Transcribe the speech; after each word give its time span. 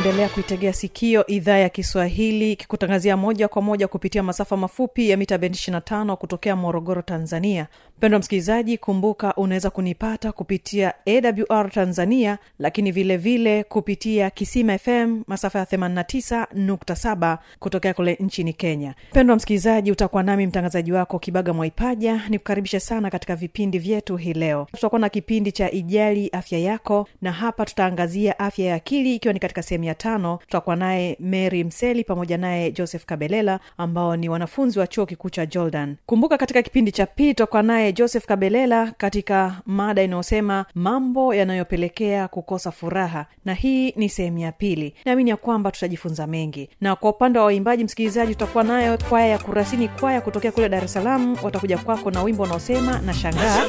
unaendelea 0.00 0.28
kuitegea 0.28 0.72
sikio 0.72 1.26
idhaa 1.26 1.56
ya 1.58 1.68
kiswahili 1.68 2.56
kikutangazia 2.56 3.16
moja 3.16 3.48
kwa 3.48 3.62
moja 3.62 3.88
kupitia 3.88 4.22
masafa 4.22 4.56
mafupi 4.56 5.10
ya 5.10 5.16
mita 5.16 5.38
bendi 5.38 5.58
25 5.58 6.14
kutokea 6.16 6.56
morogoro 6.56 7.02
tanzania. 7.02 7.66
Mpendwa 7.98 8.20
msikilizaji 8.20 8.78
kumbuka 8.78 9.34
unaweza 9.34 9.70
kunipata 9.70 10.32
kupitia 10.32 10.94
awr 11.06 11.70
tanzania 11.70 12.38
lakini 12.58 12.92
vilevile 12.92 13.38
vile 13.52 13.64
kupitia 13.64 14.30
kisima 14.30 14.78
fm 14.78 15.22
masafa 15.26 15.58
ya 15.58 15.64
89.7 15.64 17.38
kutokea 17.58 17.94
kule 17.94 18.16
nchini 18.20 18.52
kenya. 18.52 18.94
Mpendo 19.10 19.32
wa 19.32 19.36
msikilizaji 19.36 19.92
utakuwa 19.92 20.22
nami 20.22 20.46
mtangazaji 20.46 20.92
wako 20.92 21.18
kibaga 21.18 21.52
mwaipaja 21.52 22.20
ni 22.28 22.38
kukaribisha 22.38 22.80
sana 22.80 23.10
katika 23.10 23.36
vipindi 23.36 23.78
vyetu 23.78 24.16
hii 24.16 24.32
leo. 24.32 24.66
Tutakuwa 24.72 24.98
na 25.00 25.08
kipindi 25.08 25.52
cha 25.52 25.70
ijali 25.70 26.28
afya 26.32 26.58
yako 26.58 27.08
na 27.22 27.32
hapa 27.32 27.64
tutaangazia 27.66 28.38
afya 28.38 28.66
ya 28.66 28.74
akili 28.74 29.14
ikiwa 29.14 29.34
ni 29.34 29.40
katika 29.40 29.62
sehemu 29.62 29.89
tano 29.94 30.36
tutakuwa 30.42 30.76
naye 30.76 31.16
mary 31.20 31.64
mseli 31.64 32.04
pamoja 32.04 32.38
naye 32.38 32.70
joseph 32.72 33.04
kabelela 33.04 33.60
ambao 33.78 34.16
ni 34.16 34.28
wanafunzi 34.28 34.78
wa 34.78 34.86
chuo 34.86 35.06
kikuu 35.06 35.30
cha 35.30 35.46
jordan. 35.46 35.96
Kumbuka 36.06 36.38
katika 36.38 36.62
kipindi 36.62 36.92
cha 36.92 37.06
pili 37.06 37.34
tutakuwa 37.34 37.62
naye 37.62 37.92
joseph 37.92 38.26
kabelela 38.26 38.92
katika 38.98 39.60
mada 39.66 40.02
inayosema 40.02 40.64
mambo 40.74 41.34
yanayopelekea 41.34 42.28
kukosa 42.28 42.70
furaha 42.70 43.26
na 43.44 43.54
hii 43.54 43.90
ni 43.96 44.08
sehemu 44.08 44.38
ya 44.38 44.52
pili. 44.52 44.94
Naamini 45.04 45.30
ya 45.30 45.36
kwamba 45.36 45.70
tutajifunza 45.70 46.26
mengi. 46.26 46.68
Na 46.80 46.96
kwa 46.96 47.10
upande 47.10 47.38
wa 47.38 47.44
waimbaji 47.44 47.84
msikilizaji 47.84 48.32
tutakuwa 48.34 48.64
nayo 48.64 48.98
kwaya 49.08 49.26
ya 49.26 49.38
kurasini 49.38 49.88
kwaya 49.88 50.20
kutokea 50.20 50.52
kule 50.52 50.68
dar 50.68 50.84
es 50.84 50.92
salaam. 50.92 51.36
Watakuja 51.42 51.78
kwako 51.78 52.10
na 52.10 52.22
wimbo 52.22 52.42
unaosema 52.42 52.98
na 52.98 53.14
shangaa 53.14 53.64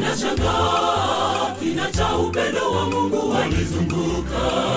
nashangaa 0.00 1.54
kina 1.60 1.90
cha 1.90 2.16
upendo 2.18 2.72
wa 2.72 2.84
mungu 2.90 3.30
wanizunguka 3.30 4.69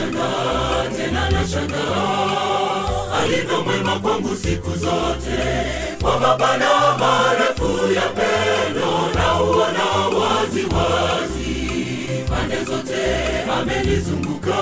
nashangaa 0.00 0.90
tena 0.96 1.30
nashangaa. 1.30 3.12
Alivyo 3.22 3.64
mwema 3.64 3.98
kwangu 3.98 4.36
siku 4.36 4.70
zote. 4.70 5.38
Kwa 6.02 6.20
mapana 6.20 6.68
marefu 6.98 7.92
ya 7.94 8.02
pendo 8.02 8.90
na 9.14 9.42
uona 9.42 10.18
wazi 10.18 10.62
wazi 10.62 12.22
pande 12.30 12.64
zote 12.64 12.96
amenizunguka 13.60 14.56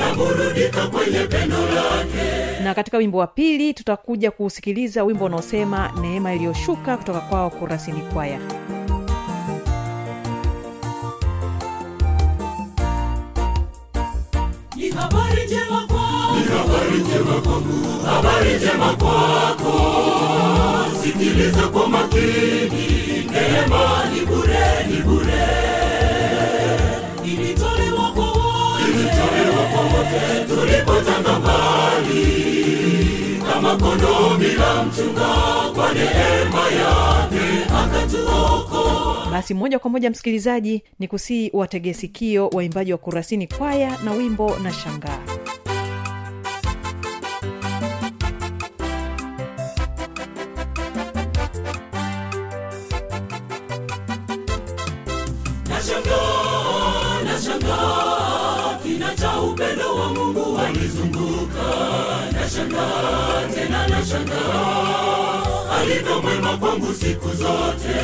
naburudika 0.00 0.86
kwenye 0.86 1.18
pendo 1.18 1.56
lake. 1.56 2.62
Na 2.64 2.74
katika 2.74 2.98
wimbo 2.98 3.18
wa 3.18 3.26
pili 3.26 3.74
tutakuja 3.74 4.30
kusikiliza 4.30 5.04
wimbo 5.04 5.24
unaosema 5.24 5.92
neema 6.00 6.34
iliyoshuka 6.34 6.96
kutoka 6.96 7.20
kwao 7.20 7.50
kurasini 7.50 8.00
kwaya 8.00 8.38
habari 16.58 16.98
njema 16.98 17.40
kwangu 17.40 18.02
habari 18.06 18.54
njema 18.54 18.96
kwako. 18.96 19.74
Sikiliza 21.02 21.68
kwa 21.68 21.88
makini 21.88 22.86
neema 23.30 24.04
ni 24.14 24.20
bure 24.26 24.86
ni 24.90 24.96
bure. 25.02 25.46
Ilitolewa 27.24 28.10
kwa 28.12 28.24
wote. 29.82 30.44
Tulipotanga 30.48 31.38
mbali. 31.38 32.26
Kama 33.52 33.76
kondoo 33.76 34.36
bila 34.38 34.82
mchunga 34.84 35.28
kwa 35.74 35.94
neema 35.94 36.64
yake 36.80 37.64
akatuokoa. 37.84 39.30
Basi 39.32 39.54
moja 39.54 39.78
kwa 39.78 39.90
moja 39.90 40.10
msikilizaji 40.10 40.82
ni 40.98 41.08
kusii 41.08 41.50
wategee 41.52 41.92
sikio 41.92 42.48
waimbaji 42.48 42.92
wa 42.92 42.98
kurasini 42.98 43.46
kwaya 43.46 43.98
na 44.04 44.12
wimbo 44.12 44.56
na 44.62 44.72
shangaa 44.72 45.18
siku 67.10 67.28
zote 67.28 68.00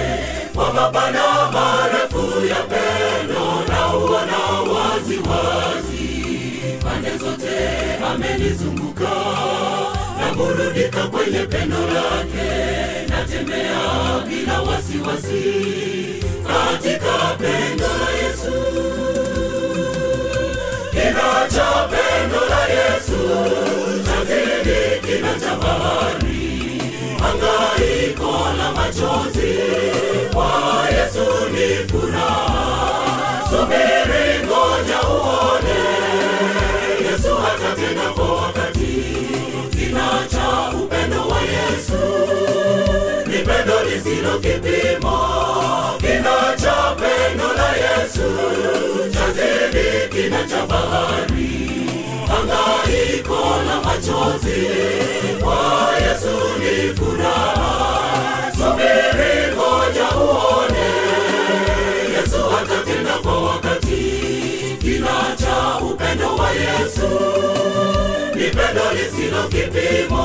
kwa 0.55 0.73
mapana 0.73 1.23
marefu 1.53 2.47
ya 2.47 2.57
pendo 2.57 3.65
na 3.69 3.97
uona 3.97 4.39
waziwazi. 4.73 5.19
Wazi 5.29 6.79
pande 6.85 7.19
zote 7.19 7.59
amenizunguka 8.13 9.11
naburudika 10.21 11.07
kwenye 11.07 11.39
pendo 11.39 11.77
lake. 11.77 12.51
Natembea 13.09 13.81
bila 14.29 14.63
wasiwasi 14.63 15.55
katika 16.47 17.35
pendo 17.39 17.87
la 17.87 18.11
yesu. 18.19 18.53
Kina 20.91 21.87
pendo 21.91 22.41
la 22.49 22.67
yesu 22.67 23.19
chazidi 24.05 25.07
kina 25.07 25.57
bahari 25.57 26.36
hangaiko 27.27 28.33
la 28.59 28.73
machozi 28.73 29.59
kwa 30.35 30.51
yesu 30.97 31.27
ni 31.53 31.89
furaha. 31.89 33.47
Subiri 33.51 34.47
uone. 34.49 35.81
Yesu 37.11 37.35
hatatenda 37.37 38.11
kwa 38.15 38.33
wakati. 38.35 39.05
Kina 39.71 40.09
cha 40.31 40.77
upendo 40.79 41.29
wa 41.29 41.41
yesu 41.41 42.03
ni 43.27 43.39
pendo 43.39 43.83
lisilo 43.85 44.39
kipimo. 44.39 45.19
Kina 45.99 46.57
cha 46.63 46.97
pendo 47.01 47.53
la 47.57 47.71
yesu 47.77 48.29
chazidi 49.13 50.09
kina 50.23 50.45
cha 50.49 50.67
bahari 50.67 51.86
hangaiko 52.29 53.41
la 53.67 53.77
machozi 53.81 54.67
kwa 55.43 55.93
yesu 56.01 56.37
ni 56.59 56.95
furaha 56.95 58.53
subiri 58.53 59.55
ngoja 59.55 60.09
uone 60.17 60.89
yesu 62.17 62.37
atatenda 62.61 63.13
kwa 63.23 63.43
wakati 63.43 64.03
kina 64.81 65.37
cha 65.41 65.79
upendo 65.85 66.37
wa 66.37 66.51
yesu 66.51 67.09
ni 68.35 68.43
pendo 68.45 68.83
lisilo 68.93 69.43
kipimo 69.49 70.16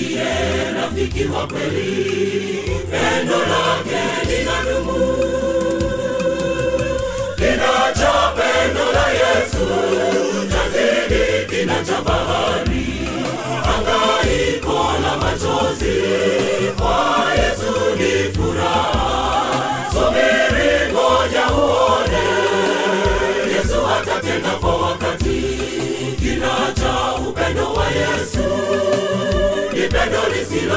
ndiye 0.00 0.24
rafiki 0.76 1.24
wa 1.24 1.46
kweli 1.46 2.62
pendo 2.90 3.38
lake 3.38 4.02
linadumu 4.28 4.98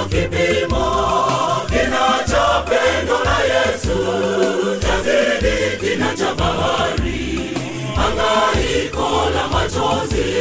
lisilo 0.04 0.28
kipimo 0.28 0.86
kinachopendwa 1.68 3.20
na 3.26 3.38
yesu 3.44 3.98
chazidi 4.82 5.78
kina 5.80 6.16
cha 6.16 6.36
bahari. 6.36 7.50
Hangaiko 7.96 9.30
la 9.36 9.48
machozi 9.48 10.34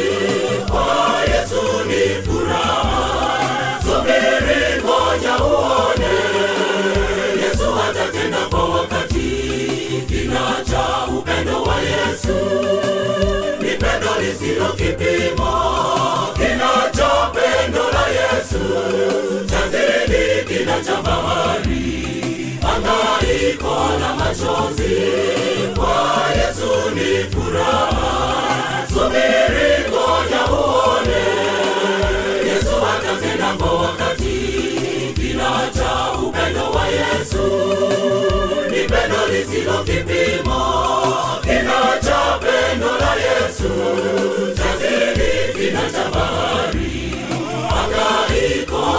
kwa 0.70 1.22
yesu 1.34 1.62
ni 1.86 2.22
furaha. 2.22 3.80
Subiri 3.82 4.82
ngoja 4.82 5.44
uone. 5.44 6.14
Yesu 7.42 7.64
atatenda 7.90 8.38
kwa 8.50 8.64
wakati. 8.64 10.04
Kinacha 10.08 11.06
upendo 11.18 11.62
wa 11.62 11.76
yesu. 11.80 12.36
Ni 13.60 13.68
pendo 13.70 14.10
lisilo 14.20 14.66
kipimo 14.72 15.81
yesu 18.52 19.46
chazidi 19.46 20.44
kina 20.48 20.80
cha 20.84 21.02
bahari 21.02 22.58
hangaiko 22.62 23.74
la 24.00 24.14
machozi 24.16 24.96
kwa 25.76 26.24
yesu 26.36 26.90
ni 26.94 27.24
furaha 27.30 28.86
subiri 28.88 29.70
ngoja 29.88 30.42
uone 30.52 31.24
yesu 32.46 32.76
atatenda 32.92 33.52
kwa 33.58 33.72
wakati 33.82 34.38
kina 35.14 35.50
cha 35.74 36.18
upendo 36.22 36.70
wa 36.70 36.86
yesu 36.86 37.44
ni 38.70 38.76
pendo 38.88 39.26
lisilo 39.32 39.84
kipimo 39.84 40.62
kina 41.42 41.80
cha 42.04 42.38
pendo 42.40 42.86
la 43.00 43.14
yesu 43.14 43.70
chazidi 44.56 45.58
kina 45.58 45.82
bahari 46.14 46.91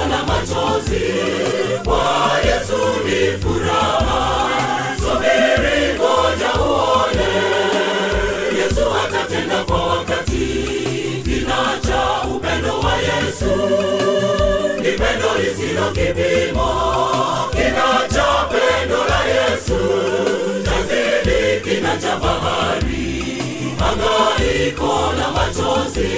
la 0.10 0.24
machozi 0.24 1.14
kwa 1.84 2.32
yesu 2.46 2.80
ni 3.06 3.38
furaha. 3.42 4.50
Subiri 4.98 5.94
ngoja 5.96 6.54
uone. 6.62 7.34
Yesu 8.58 8.82
atatenda 9.06 9.64
kwa 9.64 9.84
wakati. 9.88 10.46
Kina 11.24 11.80
cha 11.88 12.28
upendo 12.36 12.80
wa 12.80 12.96
yesu 12.98 13.56
ni 14.78 14.92
pendo 14.92 15.30
lisilo 15.42 15.92
kipimo. 15.92 16.70
Kina 17.52 18.08
cha 18.14 18.50
pendo 18.52 18.98
la 19.10 19.22
yesu 19.26 19.80
chazidi 20.66 21.62
kina 21.70 21.98
cha 21.98 22.16
bahari 22.16 23.38
hangaiko 23.80 25.14
na 25.18 25.32
machozi 25.32 26.10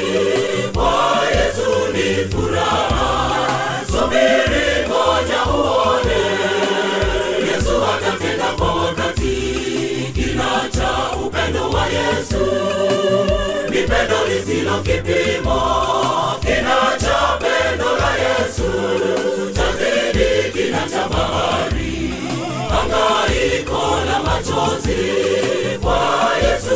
machozi 24.65 25.79
kwa 25.81 25.97
yesu 26.43 26.75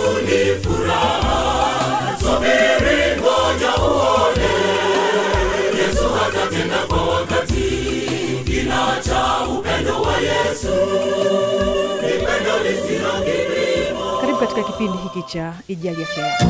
uone. 3.77 4.49
Yesu 5.77 6.05
atatenda 6.27 6.77
kwa 6.87 7.01
wakati. 7.07 7.69
Kina 8.45 9.01
cha 9.05 9.47
upendo 9.47 10.01
wa 10.01 10.17
yesu. 10.17 10.75
Ni 12.01 12.25
pendo 12.25 12.59
lisilo 12.63 13.09
karibu 14.21 14.37
katika 14.39 14.63
kipindi 14.63 14.97
hiki 14.97 15.23
cha 15.33 15.53
ijali 15.67 16.03
afya 16.03 16.27
yako 16.27 16.45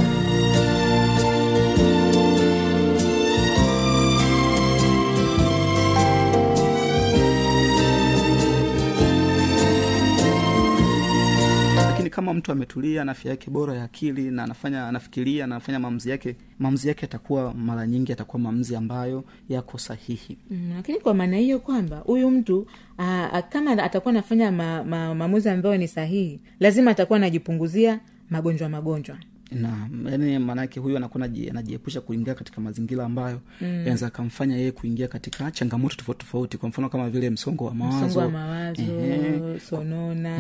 lakini 12.09 12.15
kama 12.25 12.33
mtu 12.33 12.51
ametulia 12.51 13.03
na 13.05 13.11
afya 13.11 13.31
yake 13.31 13.51
bora 13.51 13.73
ya 13.75 13.83
akili 13.83 14.31
na 14.31 14.43
anafanya 14.43 14.87
anafikiria 14.87 15.47
na 15.47 15.55
anafanya 15.55 15.79
maamuzi 15.79 16.09
yake 16.09 16.35
maamuzi 16.59 16.87
yake 16.87 17.05
atakuwa 17.05 17.53
mara 17.53 17.87
nyingi 17.87 18.11
atakuwa 18.13 18.39
maamuzi 18.41 18.75
ambayo 18.75 19.23
yako 19.49 19.77
sahihi. 19.77 20.37
Mm, 20.51 20.71
lakini 20.75 20.99
kwa 20.99 21.13
maana 21.13 21.37
hiyo 21.37 21.59
kwamba 21.59 21.97
huyu 21.97 22.31
mtu 22.31 22.67
aa, 22.99 23.41
kama 23.41 23.71
atakuwa 23.83 24.09
anafanya 24.11 24.51
ma, 24.51 24.83
ma, 24.83 25.15
maamuzi 25.15 25.49
ambayo 25.49 25.77
ni 25.77 25.87
sahihi 25.87 26.39
lazima 26.59 26.91
atakuwa 26.91 27.17
anajipunguzia 27.17 27.99
magonjwa 28.29 28.69
magonjwa 28.69 29.17
na 29.51 29.89
yani 30.11 30.39
maanake 30.39 30.79
huyu 30.79 30.97
anakuwa 30.97 31.23
anajiepusha 31.49 32.01
kuingia 32.01 32.35
katika 32.35 32.61
mazingira 32.61 33.05
ambayo 33.05 33.41
mm. 33.61 33.67
yanaweza 33.67 34.07
akamfanya 34.07 34.55
yeye 34.57 34.71
kuingia 34.71 35.07
katika 35.07 35.51
changamoto 35.51 35.95
tofauti 35.95 36.19
tofauti 36.25 36.57
kwa 36.57 36.69
mfano 36.69 36.89
kama 36.89 37.09
vile 37.09 37.29
msongo 37.29 37.65
wa 37.65 37.73
mawazo 37.75 38.05
msongo 38.05 38.19
wa 38.19 38.29
mawazo 38.31 38.81
Ehe. 38.81 39.59
sonona 39.59 40.37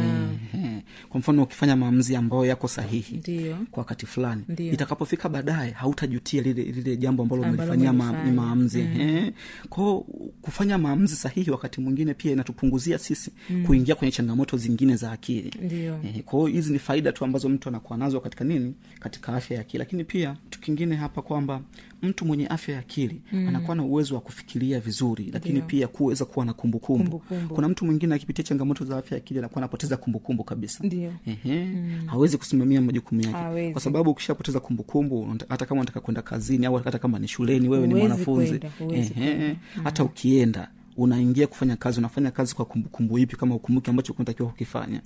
Ehe. 0.53 0.83
kwa 1.09 1.19
mfano 1.19 1.43
ukifanya 1.43 1.75
maamuzi 1.75 2.15
ambayo 2.15 2.45
yako 2.45 2.67
sahihi 2.67 3.17
Ndiyo. 3.17 3.57
kwa 3.71 3.81
wakati 3.81 4.05
fulani 4.05 4.43
itakapofika 4.57 5.29
baadaye 5.29 5.71
hautajutia 5.71 6.41
lile 6.41 6.63
lile 6.63 6.97
jambo 6.97 7.23
ambalo 7.23 7.41
umelifanyia 7.41 7.93
ma, 7.93 8.23
ni 8.25 8.31
maamuzi 8.31 8.81
mm. 8.81 9.31
kwao 9.69 10.05
kufanya 10.41 10.77
maamuzi 10.77 11.15
sahihi 11.15 11.51
wakati 11.51 11.81
mwingine 11.81 12.13
pia 12.13 12.31
inatupunguzia 12.31 12.97
sisi 12.97 13.31
mm. 13.49 13.65
kuingia 13.65 13.95
kwenye 13.95 14.11
changamoto 14.11 14.57
zingine 14.57 14.95
za 14.95 15.11
akili 15.11 15.53
Ndiyo. 15.61 15.99
Kwa 16.25 16.39
hiyo 16.39 16.45
hizi 16.55 16.73
ni 16.73 16.79
faida 16.79 17.11
tu 17.11 17.25
ambazo 17.25 17.49
mtu 17.49 17.69
anakuwa 17.69 17.97
nazo 17.97 18.19
katika 18.19 18.43
nini 18.45 18.73
katika 18.99 19.33
afya 19.33 19.55
ya 19.55 19.61
akili 19.61 19.79
lakini 19.79 20.03
pia 20.03 20.35
kitu 20.43 20.59
kingine 20.59 20.95
hapa 20.95 21.21
kwamba 21.21 21.61
mtu 22.01 22.25
mwenye 22.25 22.47
afya 22.47 22.73
ya 22.73 22.79
akili 22.79 23.21
mm. 23.31 23.47
anakuwa 23.47 23.75
na 23.75 23.83
uwezo 23.83 24.15
wa 24.15 24.21
kufikiria 24.21 24.79
vizuri 24.79 25.29
lakini 25.33 25.55
Dio. 25.55 25.63
pia 25.67 25.87
kuweza 25.87 26.25
kuwa 26.25 26.45
na 26.45 26.53
kumbukumbu 26.53 27.03
Kumbukumbu. 27.19 27.55
kuna 27.55 27.69
mtu 27.69 27.85
mwingine 27.85 28.15
akipitia 28.15 28.43
changamoto 28.43 28.85
za 28.85 28.97
afya 28.97 29.17
ya 29.17 29.23
akili 29.23 29.39
anakuwa 29.39 29.57
anapoteza 29.57 29.97
kumbukumbu 29.97 30.43
kabisa 30.43 30.83
Ehe. 30.85 31.65
Mm. 31.65 32.01
hawezi 32.05 32.37
kusimamia 32.37 32.81
majukumu 32.81 33.21
yake 33.21 33.33
Hawezi. 33.33 33.71
kwa 33.73 33.81
sababu 33.81 34.09
ukishapoteza 34.11 34.59
kumbukumbu 34.59 35.35
hata 35.49 35.65
kama 35.65 35.81
unataka 35.81 35.99
kwenda 35.99 36.21
kazini 36.21 36.65
au 36.65 36.75
hata 36.75 36.99
kama 36.99 37.19
ni 37.19 37.27
shuleni 37.27 37.69
wewe 37.69 37.87
ni 37.87 37.95
mwanafunzi 37.95 38.59
kwenda. 38.77 39.55
hata 39.83 40.03
ukienda 40.03 40.69
unaingia 41.03 41.47
kufanya 41.47 41.75
kazi 41.75 41.99
unafanya 41.99 42.31
kazi 42.31 42.55
kwa 42.55 42.65
kumbukumbu 42.65 43.19
ipi 43.19 43.35
kama 43.35 43.55
ukumbuki 43.55 43.89
ambacho 43.89 44.13
kunatakiwa 44.13 44.49
kukifanya. 44.49 45.01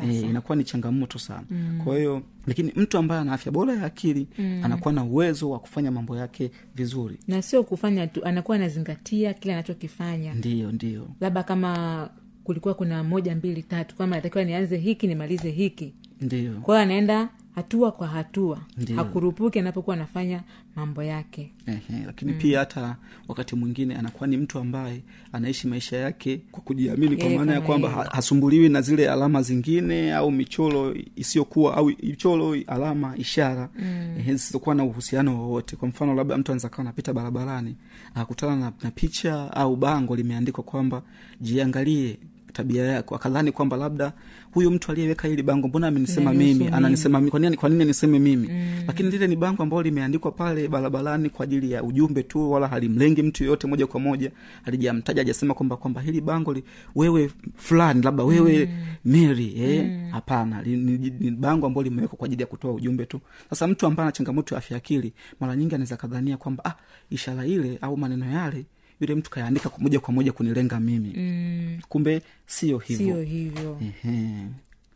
E, 0.00 0.20
inakuwa 0.20 0.56
ni 0.56 0.64
changamoto 0.64 1.18
sana. 1.18 1.44
Mm. 1.50 1.80
kwa 1.84 1.96
hiyo 1.98 2.22
lakini 2.46 2.72
mtu 2.76 2.98
ambaye 2.98 3.20
ana 3.20 3.32
afya 3.32 3.52
bora 3.52 3.74
ya 3.74 3.84
akili 3.84 4.28
mm. 4.38 4.60
anakuwa 4.64 4.94
na 4.94 5.04
uwezo 5.04 5.50
wa 5.50 5.58
kufanya 5.58 5.90
mambo 5.90 6.16
yake 6.16 6.50
vizuri. 6.74 7.18
Na 7.28 7.42
sio 7.42 7.62
kufanya 7.64 8.06
tu 8.06 8.24
anakuwa 8.24 8.56
anazingatia 8.56 9.34
kile 9.34 9.54
anachokifanya. 9.54 10.34
Ndio, 10.34 10.72
ndio, 10.72 11.08
labda 11.20 11.42
kama 11.42 12.10
kulikuwa 12.44 12.74
kuna 12.74 13.04
moja 13.04 13.34
mbili 13.36 13.62
tatu 13.62 13.96
kama 13.96 14.16
natakiwa 14.16 14.44
nianze 14.44 14.76
hiki 14.76 15.06
nimalize 15.06 15.50
hiki. 15.50 15.94
Ndio. 16.20 16.52
kwa 16.52 16.74
hiyo 16.74 16.82
anaenda 16.82 17.28
hatua 17.56 17.92
kwa 17.92 18.06
hatua 18.08 18.58
Ndiyo. 18.78 18.98
hakurupuki 18.98 19.58
anapokuwa 19.58 19.96
anafanya 19.96 20.42
mambo 20.76 21.02
yake 21.02 21.52
Ehe, 21.66 22.02
lakini 22.06 22.32
mm. 22.32 22.38
pia 22.38 22.58
hata 22.58 22.96
wakati 23.28 23.56
mwingine 23.56 23.94
anakuwa 23.96 24.26
ni 24.26 24.36
mtu 24.36 24.58
ambaye 24.58 25.02
anaishi 25.32 25.68
maisha 25.68 25.96
yake 25.96 26.40
kwa 26.52 26.62
kujiamini 26.62 27.16
kwa 27.16 27.30
maana 27.30 27.52
ya 27.54 27.60
kwamba 27.60 27.88
hasumbuliwi 27.90 28.68
na 28.68 28.80
zile 28.82 29.10
alama 29.10 29.42
zingine 29.42 30.14
au 30.14 30.30
michoro 30.30 30.94
isiyokuwa 31.16 31.76
au 31.76 31.86
michoro 32.02 32.56
alama 32.66 33.16
ishara 33.16 33.68
mm. 33.78 34.22
zisizokuwa 34.26 34.74
na 34.74 34.84
uhusiano 34.84 35.40
wowote 35.42 35.76
kwa 35.76 35.88
mfano 35.88 36.14
labda 36.14 36.36
mtu 36.38 36.52
anaweza 36.52 36.68
kawa 36.68 36.80
anapita 36.80 37.12
barabarani 37.12 37.76
akakutana 38.14 38.56
na, 38.56 38.72
na 38.82 38.90
picha 38.90 39.52
au 39.52 39.76
bango 39.76 40.16
limeandikwa 40.16 40.64
kwamba 40.64 41.02
jiangalie 41.40 42.18
tabia 42.56 42.84
yako 42.84 43.14
akadhani 43.14 43.52
kwamba 43.52 43.76
labda 43.76 44.12
huyu 44.52 44.70
mtu 44.70 44.92
aliyeweka 44.92 45.28
hili 45.28 45.42
bango 45.42 45.68
mbona 45.68 45.86
amenisema 45.86 46.32
mimi? 46.32 46.68
ananisema 46.76 47.18
mimi 47.18 47.30
kwanini 47.30 47.56
kwanini 47.56 47.84
niseme 47.84 48.18
mimi? 48.18 48.48
Mm. 48.48 48.84
lakini 48.86 49.10
lile 49.10 49.26
ni 49.26 49.36
bango 49.36 49.62
ambalo 49.62 49.82
limeandikwa 49.82 50.32
pale 50.32 50.68
barabarani 50.68 51.30
kwa 51.30 51.44
ajili 51.44 51.72
ya 51.72 51.82
ujumbe 51.82 52.22
tu 52.22 52.50
wala 52.52 52.68
halimlengi 52.68 53.22
mtu 53.22 53.44
yoyote 53.44 53.66
moja 53.66 53.86
kwa 53.86 54.00
moja. 54.00 54.30
Alijamtaja 54.64 55.20
ajasema 55.22 55.54
kwamba 55.54 55.76
kwamba 55.76 56.00
hili 56.00 56.20
bango 56.20 56.52
li, 56.52 56.64
wewe 56.94 57.30
fulani 57.56 58.02
labda 58.02 58.24
wewe 58.24 58.66
mm. 59.04 59.12
mary 59.12 59.54
eh? 59.62 60.10
Hapana 60.10 60.62
li- 60.62 60.76
ni, 60.76 61.12
ni 61.20 61.30
bango 61.30 61.66
ambalo 61.66 61.84
limewekwa 61.84 62.16
kwa 62.18 62.26
ajili 62.26 62.42
ya 62.42 62.46
kutoa 62.46 62.72
ujumbe 62.72 63.06
tu. 63.06 63.20
Sasa 63.50 63.66
mtu 63.66 63.86
ambaye 63.86 64.04
ana 64.04 64.12
changamoto 64.12 64.54
ya 64.54 64.58
afya 64.58 64.76
akili 64.76 65.12
mara 65.40 65.56
nyingi 65.56 65.74
anaweza 65.74 65.96
kadhania 65.96 66.36
kwamba 66.36 66.64
ah, 66.64 66.74
ishara 67.10 67.46
ile 67.46 67.78
au 67.80 67.96
maneno 67.96 68.26
yale 68.30 68.64
yule 69.00 69.14
mtu 69.14 69.30
kayaandika 69.30 69.70
moja 69.78 70.00
kwa 70.00 70.14
moja 70.14 70.32
kunilenga 70.32 70.80
mimi. 70.80 71.12
Mm, 71.16 71.78
kumbe 71.88 72.22
sio 72.46 72.78
hivyo. 72.78 73.06
Sio 73.06 73.22
hivyo. 73.22 73.78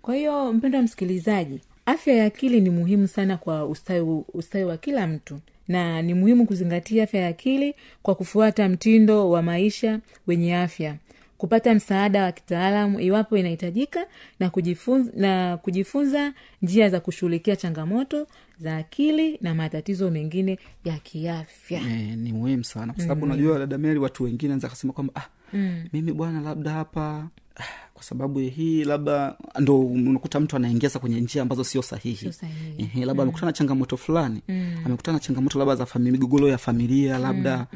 Kwa 0.03 0.15
hiyo 0.15 0.53
mpendo 0.53 0.79
wa 0.79 0.85
msikilizaji 0.85 1.61
afya 1.87 2.15
ya 2.15 2.25
akili 2.25 2.61
ni 2.61 2.71
muhimu 2.71 3.09
sana 3.09 3.37
kwa 3.37 3.67
ustawi, 3.67 4.23
ustawi 4.35 4.65
wa 4.65 4.77
kila 4.77 5.07
mtu. 5.07 5.41
Na 5.69 6.03
ni 6.03 6.15
muhimu 6.15 6.47
kuzingatia 6.47 7.05
afya 7.05 7.21
ya 7.21 7.29
akili 7.29 7.75
kwa 8.03 8.15
kufuata 8.15 8.69
mtindo 8.69 9.31
wa 9.31 9.43
maisha 9.43 10.01
wenye 10.27 10.57
afya 10.57 10.97
kupata 11.41 11.75
msaada 11.75 12.25
wa 12.25 12.33
kitaalamu 12.33 13.01
iwapo 13.01 13.37
inahitajika 13.37 14.07
na 14.41 14.51
kujifunza, 14.51 15.13
na 15.17 15.57
kujifunza 15.57 16.33
njia 16.63 16.89
za 16.89 17.01
kushughulikia 17.01 17.57
changamoto 17.57 18.27
za 18.59 18.77
akili 18.77 19.39
na 19.41 19.55
matatizo 19.55 20.11
mengine 20.11 20.59
ya 20.85 20.99
kiafya. 20.99 21.81
E, 21.81 22.17
ni 22.17 22.33
muhimu 22.33 22.65
sana. 22.65 22.93
Kwa 22.93 23.03
sababu 23.03 23.25
unajua 23.27 23.59
dada 23.59 23.79
meri 23.79 23.99
watu 23.99 24.25
wengine 24.25 24.53
anaweza 24.53 24.69
kasema 24.69 24.93
kwamba 24.93 25.13
ah, 25.17 25.29
mm. 25.53 25.85
mimi 25.93 26.13
bwana 26.13 26.41
labda 26.41 26.71
hapa. 26.71 27.29
Ah, 27.57 27.65
kwa 27.95 28.03
sababu 28.03 28.39
hii 28.39 28.85
labda 28.85 29.37
ndo 29.59 29.81
unakuta 29.81 30.41
mtu 30.41 30.57
anaingiza 30.57 30.99
kwenye 30.99 31.21
njia 31.21 31.43
ambazo 31.43 31.65
sio 31.65 31.83
sahihi. 31.83 32.33
Sahihi. 32.33 32.75
Ehe, 32.79 33.05
labda 33.05 33.23
amekutana 33.23 33.47
na 33.47 33.53
changamoto 33.53 33.97
fulani. 33.97 34.41
Amekutana 34.85 35.17
na 35.19 35.21
changamoto 35.21 35.59
labda 35.59 35.75
za 35.77 35.87
migogoro 35.99 36.49
ya 36.49 36.59
familia 36.59 37.19
labda. 37.19 37.67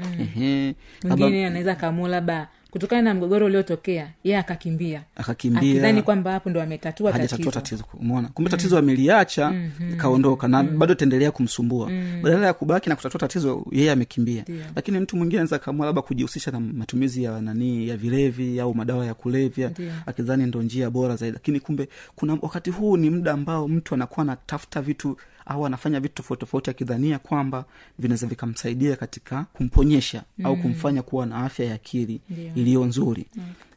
Labda 1.03 1.17
mwingine 1.17 1.47
anaweza 1.47 1.75
kamua 1.75 2.09
labda 2.09 2.49
kutokana 2.75 3.03
na 3.03 3.15
mgogoro 3.15 3.47
uliotokea 3.47 4.11
yeye 4.25 4.39
akakimbia. 4.39 5.03
Akakimbia. 5.17 5.61
Akidhani 5.71 6.03
kwamba 6.03 6.33
hapo 6.33 6.51
ndo 6.51 6.63
ametatua 6.63 7.13
tatizo. 7.13 7.51
tatizo 7.51 7.85
umeona? 8.01 8.29
Kumbe 8.29 8.51
tatizo 8.51 8.79
ameliacha 8.79 9.55
kaondoka 9.97 10.49
na 10.49 10.63
bado 10.63 10.95
taendelea 10.95 11.31
kumsumbua. 11.31 11.91
Badala 12.23 12.47
ya 12.47 12.53
kubaki 12.55 12.89
na 12.89 12.97
kutatua 12.97 13.21
tatizo 13.21 13.67
yeye 13.73 13.91
amekimbia. 13.91 14.45
Lakini 14.77 14.99
mtu 15.01 15.17
mwingine 15.17 15.39
anaweza 15.41 15.59
kaamua 15.59 15.87
labda 15.87 16.03
kujihusisha 16.03 16.51
na 16.51 16.61
matumizi 16.61 17.23
ya 17.25 17.41
nanii 17.41 17.89
ya 17.89 17.97
vilevi 17.97 18.61
au 18.61 18.75
madawa 18.75 19.07
ya 19.07 19.15
kulevya 19.15 19.71
akidhani 20.07 20.47
ndo 20.47 20.63
njia 20.63 20.91
bora 20.91 21.17
zaidi. 21.17 21.35
Lakini 21.35 21.61
kumbe 21.61 21.89
kuna 22.17 22.39
wakati 22.43 22.71
huu 22.71 22.97
ni 22.97 23.11
muda 23.11 23.33
ambao 23.33 23.69
mtu 23.69 23.95
anakuwa 23.95 24.23
anatafuta 24.23 24.83
vitu 24.83 25.17
au 25.47 25.67
anafanya 25.67 26.01
vitu 26.01 26.15
tofauti 26.15 26.41
tofauti 26.41 26.71
akidhania 26.71 27.19
kwamba 27.19 27.65
vinaweza 27.99 28.27
vikamsaidia 28.27 28.97
katika 28.97 29.45
kumponyesha 29.53 30.23
au 30.45 30.57
kumfanya 30.57 31.03
kuwa 31.03 31.27
na 31.27 31.37
afya 31.37 31.67
ya 31.67 31.75
akili 31.75 32.21
iliyo 32.55 32.85
nzuri. 32.85 33.27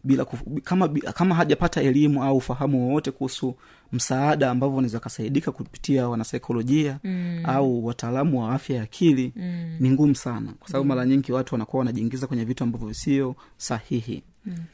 Bila 0.04 0.26
kufu, 0.26 0.46
kama, 0.64 0.88
kama 0.90 1.36
hajapata 1.36 1.82
elimu 1.82 2.24
au 2.24 2.38
ufahamu 2.38 2.88
wowote 2.88 3.12
kuhusu 3.12 3.56
msaada 3.94 4.52
ambavyo 4.52 4.76
wanaweza 4.76 5.00
kasaidika 5.00 5.52
kupitia 5.52 6.10
wanasaikolojia 6.10 7.00
mm. 7.04 7.42
au 7.44 7.86
wataalamu 7.86 8.42
wa 8.42 8.54
afya 8.54 8.76
ya 8.76 8.84
akili 8.84 9.34
mm. 9.36 9.78
ni 9.80 9.90
ngumu 9.92 10.16
sana. 10.16 10.54
Kwa 10.60 10.68
sababu 10.68 10.86
mara 10.88 11.06
nyingi 11.06 11.32
watu 11.32 11.56
wanakuwa 11.56 11.80
wanajiingiza 11.80 12.28
kwenye 12.28 12.44
vitu 12.46 12.64
ambavyo 12.64 12.94
sio 12.94 13.36
sahihi 13.58 14.24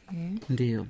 okay. 0.08 0.28
ndio 0.50 0.86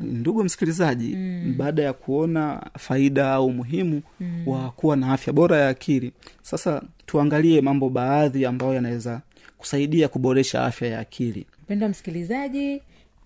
ndugu 0.00 0.44
msikilizaji 0.44 1.16
baada 1.56 1.82
ya 1.82 1.92
kuona 1.92 2.66
faida 2.78 3.32
au 3.32 3.46
umuhimu 3.46 4.02
wa 4.46 4.70
kuwa 4.70 4.96
na 4.96 5.12
afya 5.12 5.32
bora 5.32 5.56
ya 5.56 5.68
akili 5.68 6.12
sasa 6.42 6.82
tuangalie 7.06 7.60
mambo 7.60 7.88
baadhi 7.90 8.46
ambayo 8.46 8.74
yanaweza 8.74 9.20
kusaidia 9.58 10.08
kuboresha 10.08 10.64
afya 10.64 10.88
ya 10.88 10.98
akili. 11.00 11.46
Mpendwa 11.62 11.88
msikilizaji 11.88 12.76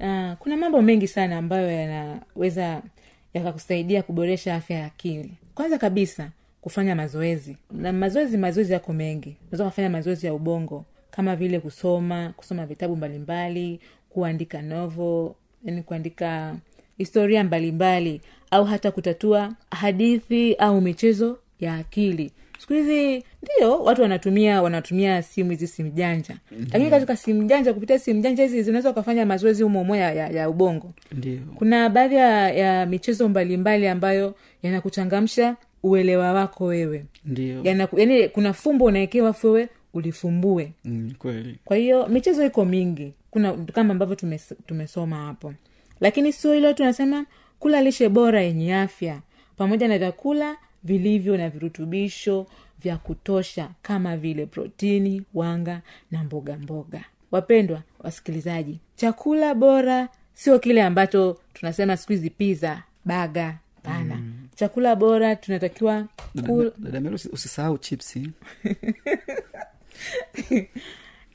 uh, 0.00 0.32
kuna 0.38 0.56
mambo 0.56 0.82
mengi 0.82 1.08
sana 1.08 1.38
ambayo 1.38 1.70
yanaweza 1.70 2.82
yakakusaidia 3.34 4.02
kuboresha 4.02 4.54
afya 4.54 4.78
ya 4.78 4.86
akili. 4.86 5.32
Kwanza 5.54 5.78
kabisa 5.78 6.30
kufanya 6.60 6.94
mazoezi. 6.96 7.56
Na 7.70 7.92
mazoezi 7.92 8.36
mazoezi 8.38 8.72
yako 8.72 8.92
mengi. 8.92 9.36
Unaweza 9.42 9.64
kufanya 9.64 9.90
mazoezi 9.90 10.26
ya 10.26 10.34
ubongo 10.34 10.84
kama 11.10 11.36
vile 11.36 11.60
kusoma 11.60 12.32
kusoma 12.36 12.66
vitabu 12.66 12.96
mbalimbali 12.96 13.80
kuandika 14.10 14.62
novo 14.62 15.36
yani 15.64 15.82
kuandika 15.82 16.56
historia 16.98 17.44
mbalimbali 17.44 18.20
au 18.50 18.64
hata 18.64 18.90
kutatua 18.90 19.52
hadithi 19.70 20.54
au 20.54 20.80
michezo 20.80 21.38
ya 21.60 21.74
akili. 21.74 22.30
Siku 22.58 22.72
hizi 22.72 23.24
ndio 23.42 23.82
watu 23.82 24.02
wanatumia 24.02 24.62
wanatumia 24.62 25.22
simu 25.22 25.50
hizi 25.50 25.66
simu 25.66 25.90
janja. 25.90 26.36
Lakini 26.72 26.90
katika 26.90 27.16
simu 27.16 27.44
janja 27.44 27.74
kupitia 27.74 27.98
simu 27.98 28.20
janja 28.20 28.42
hizi 28.42 28.62
zinaweza 28.62 28.90
ukafanya 28.90 29.26
mazoezi 29.26 29.64
umomo 29.64 29.96
ya, 29.96 30.12
ya, 30.12 30.28
ya 30.28 30.50
ubongo. 30.50 30.92
Ndio. 31.12 31.38
Kuna 31.54 31.88
baadhi 31.88 32.14
ya, 32.14 32.50
ya 32.50 32.86
michezo 32.86 33.28
mbalimbali 33.28 33.88
ambayo 33.88 34.34
yanakuchangamsha 34.62 35.56
uelewa 35.82 36.32
wako 36.32 36.64
wewe. 36.64 37.04
Ndio. 37.24 37.60
Yana, 37.64 37.88
yani 37.96 38.28
kuna 38.28 38.52
fumbo 38.52 38.84
unaekewa 38.84 39.34
wewe 39.42 39.68
ulifumbue. 39.94 40.72
Mm, 40.84 41.12
kweli. 41.18 41.58
Kwa 41.64 41.76
hiyo 41.76 42.06
michezo 42.08 42.46
iko 42.46 42.64
mingi 42.64 43.12
kuna 43.30 43.52
kama 43.52 43.92
ambavyo 43.92 44.14
tumes, 44.16 44.54
tumesoma 44.66 45.16
hapo. 45.16 45.54
Lakini 46.00 46.32
sio 46.32 46.52
hilo 46.54 46.72
tunasema 46.72 47.26
kula 47.58 47.82
lishe 47.82 48.08
bora 48.08 48.40
yenye 48.42 48.74
afya 48.74 49.20
pamoja 49.56 49.88
na 49.88 49.98
vyakula 49.98 50.56
vilivyo 50.84 51.36
na 51.36 51.50
virutubisho 51.50 52.46
vya 52.82 52.96
kutosha 52.96 53.70
kama 53.82 54.16
vile 54.16 54.46
protini 54.46 55.22
wanga 55.34 55.80
na 56.10 56.24
mboga 56.24 56.56
mboga. 56.56 57.04
Wapendwa 57.30 57.82
wasikilizaji 57.98 58.78
chakula 58.96 59.54
bora 59.54 60.08
sio 60.34 60.58
kile 60.58 60.82
ambacho 60.82 61.38
tunasema 61.54 61.96
siku 61.96 62.12
hizi 62.12 62.30
piza 62.30 62.82
baga 63.04 63.56
pana. 63.82 64.14
Mm. 64.16 64.48
chakula 64.54 64.96
bora 64.96 65.36
tunatakiwa 65.36 66.06
usi- 67.14 67.28
usisahau 67.32 67.78
chipsi. 67.78 68.30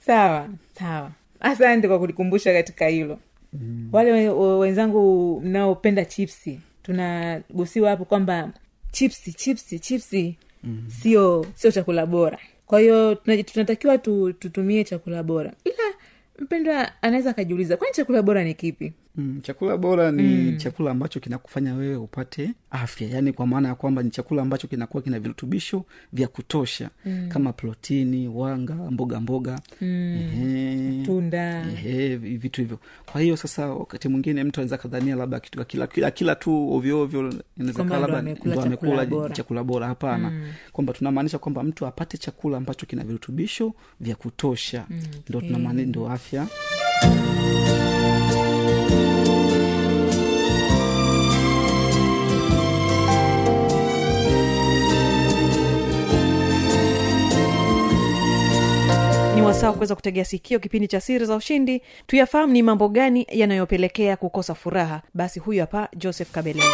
Sawa 0.05 0.49
sawa 0.79 1.11
asante 1.45 1.87
kwa 1.87 1.99
kulikumbusha 1.99 2.53
katika 2.53 2.87
hilo 2.87 3.19
mm. 3.53 3.89
wale 3.91 4.11
we- 4.11 4.29
we- 4.29 4.57
wenzangu 4.57 5.41
mnaopenda 5.41 6.05
chipsi 6.05 6.59
tunagusiwa 6.83 7.89
hapo 7.89 8.05
kwamba 8.05 8.51
chipsi 8.91 9.33
chipsi 9.33 9.79
chipsi 9.79 10.37
mm. 10.63 10.83
sio 10.87 11.45
sio 11.53 11.71
chakula 11.71 12.05
bora 12.05 12.39
kwa 12.65 12.79
hiyo 12.79 13.15
tunatakiwa 13.15 13.97
tu, 13.97 14.33
tutumie 14.33 14.83
chakula 14.83 15.23
bora 15.23 15.53
ila 15.63 15.83
mpendwa 16.39 16.91
anaweza 17.03 17.29
akajiuliza 17.29 17.77
kwani 17.77 17.93
chakula 17.93 18.21
bora 18.21 18.43
ni 18.43 18.53
kipi 18.53 18.93
mm, 19.17 19.39
chakula 19.41 19.77
bora 19.77 20.12
ni 20.12 20.24
mm. 20.24 20.57
chakula 20.57 20.91
ambacho 20.91 21.19
kinakufanya 21.19 21.74
wewe 21.75 21.95
upate 21.95 22.51
afya. 22.72 23.07
Yaani 23.07 23.34
kwa 23.34 23.48
maana 23.48 23.67
ya 23.67 23.75
kwamba 23.75 24.03
ni 24.03 24.10
chakula 24.10 24.41
ambacho 24.41 24.67
kinakuwa 24.67 25.03
kina 25.03 25.19
virutubisho 25.19 25.86
vya 26.13 26.27
kutosha. 26.27 26.89
Mm. 27.05 27.29
kama 27.29 27.53
protini 27.53 28.27
wanga 28.27 28.74
mboga 28.75 29.19
mboga. 29.19 29.60
Mm. 29.81 31.03
tunda 31.05 31.65
Ehe, 31.72 32.15
vitu 32.17 32.62
hivyo. 32.62 32.79
Kwa 33.12 33.22
hiyo 33.22 33.38
sasa 33.38 33.67
wakati 33.67 34.07
mwingine 34.07 34.43
mtu 34.43 34.60
anaweza 34.60 34.77
kadhania 34.77 35.15
labda 35.15 35.39
kitu 35.39 35.62
akila 35.62 35.88
kila, 35.88 36.12
kila 36.12 36.36
tu 36.36 36.74
ovyoovyo 36.74 37.22
ndo 37.57 37.84
labda 37.84 38.17
amekula 38.19 38.55
chakula 38.57 39.05
bora. 39.05 39.36
chakula 39.36 39.63
bora. 39.63 39.88
Hapana. 39.88 40.29
Mm. 40.29 40.51
kwamba 40.72 40.93
tunamaanisha 40.93 41.38
kwamba 41.39 41.63
mtu 41.63 41.86
apate 41.86 42.17
chakula 42.17 42.57
ambacho 42.57 42.86
kina 42.86 43.03
virutubisho 43.03 43.74
vya 44.00 44.15
kutosha. 44.15 44.86
Mm, 44.89 45.00
ndo 45.29 45.41
tunamaanisha 45.41 45.88
ndo 45.89 46.10
afya. 46.10 46.43
ni 46.43 47.64
wasaa 59.45 59.67
wa 59.67 59.73
kuweza 59.73 59.95
kutegea 59.95 60.25
sikio 60.25 60.59
kipindi 60.59 60.87
cha 60.87 61.01
siri 61.01 61.25
za 61.25 61.35
ushindi. 61.35 61.81
Tuyafahamu 62.07 62.53
ni 62.53 62.63
mambo 62.63 62.89
gani 62.89 63.27
yanayopelekea 63.31 64.17
kukosa 64.17 64.55
furaha. 64.55 65.01
Basi 65.13 65.39
huyu 65.39 65.61
hapa 65.61 65.89
joseph 65.95 66.31
kabeleni 66.31 66.65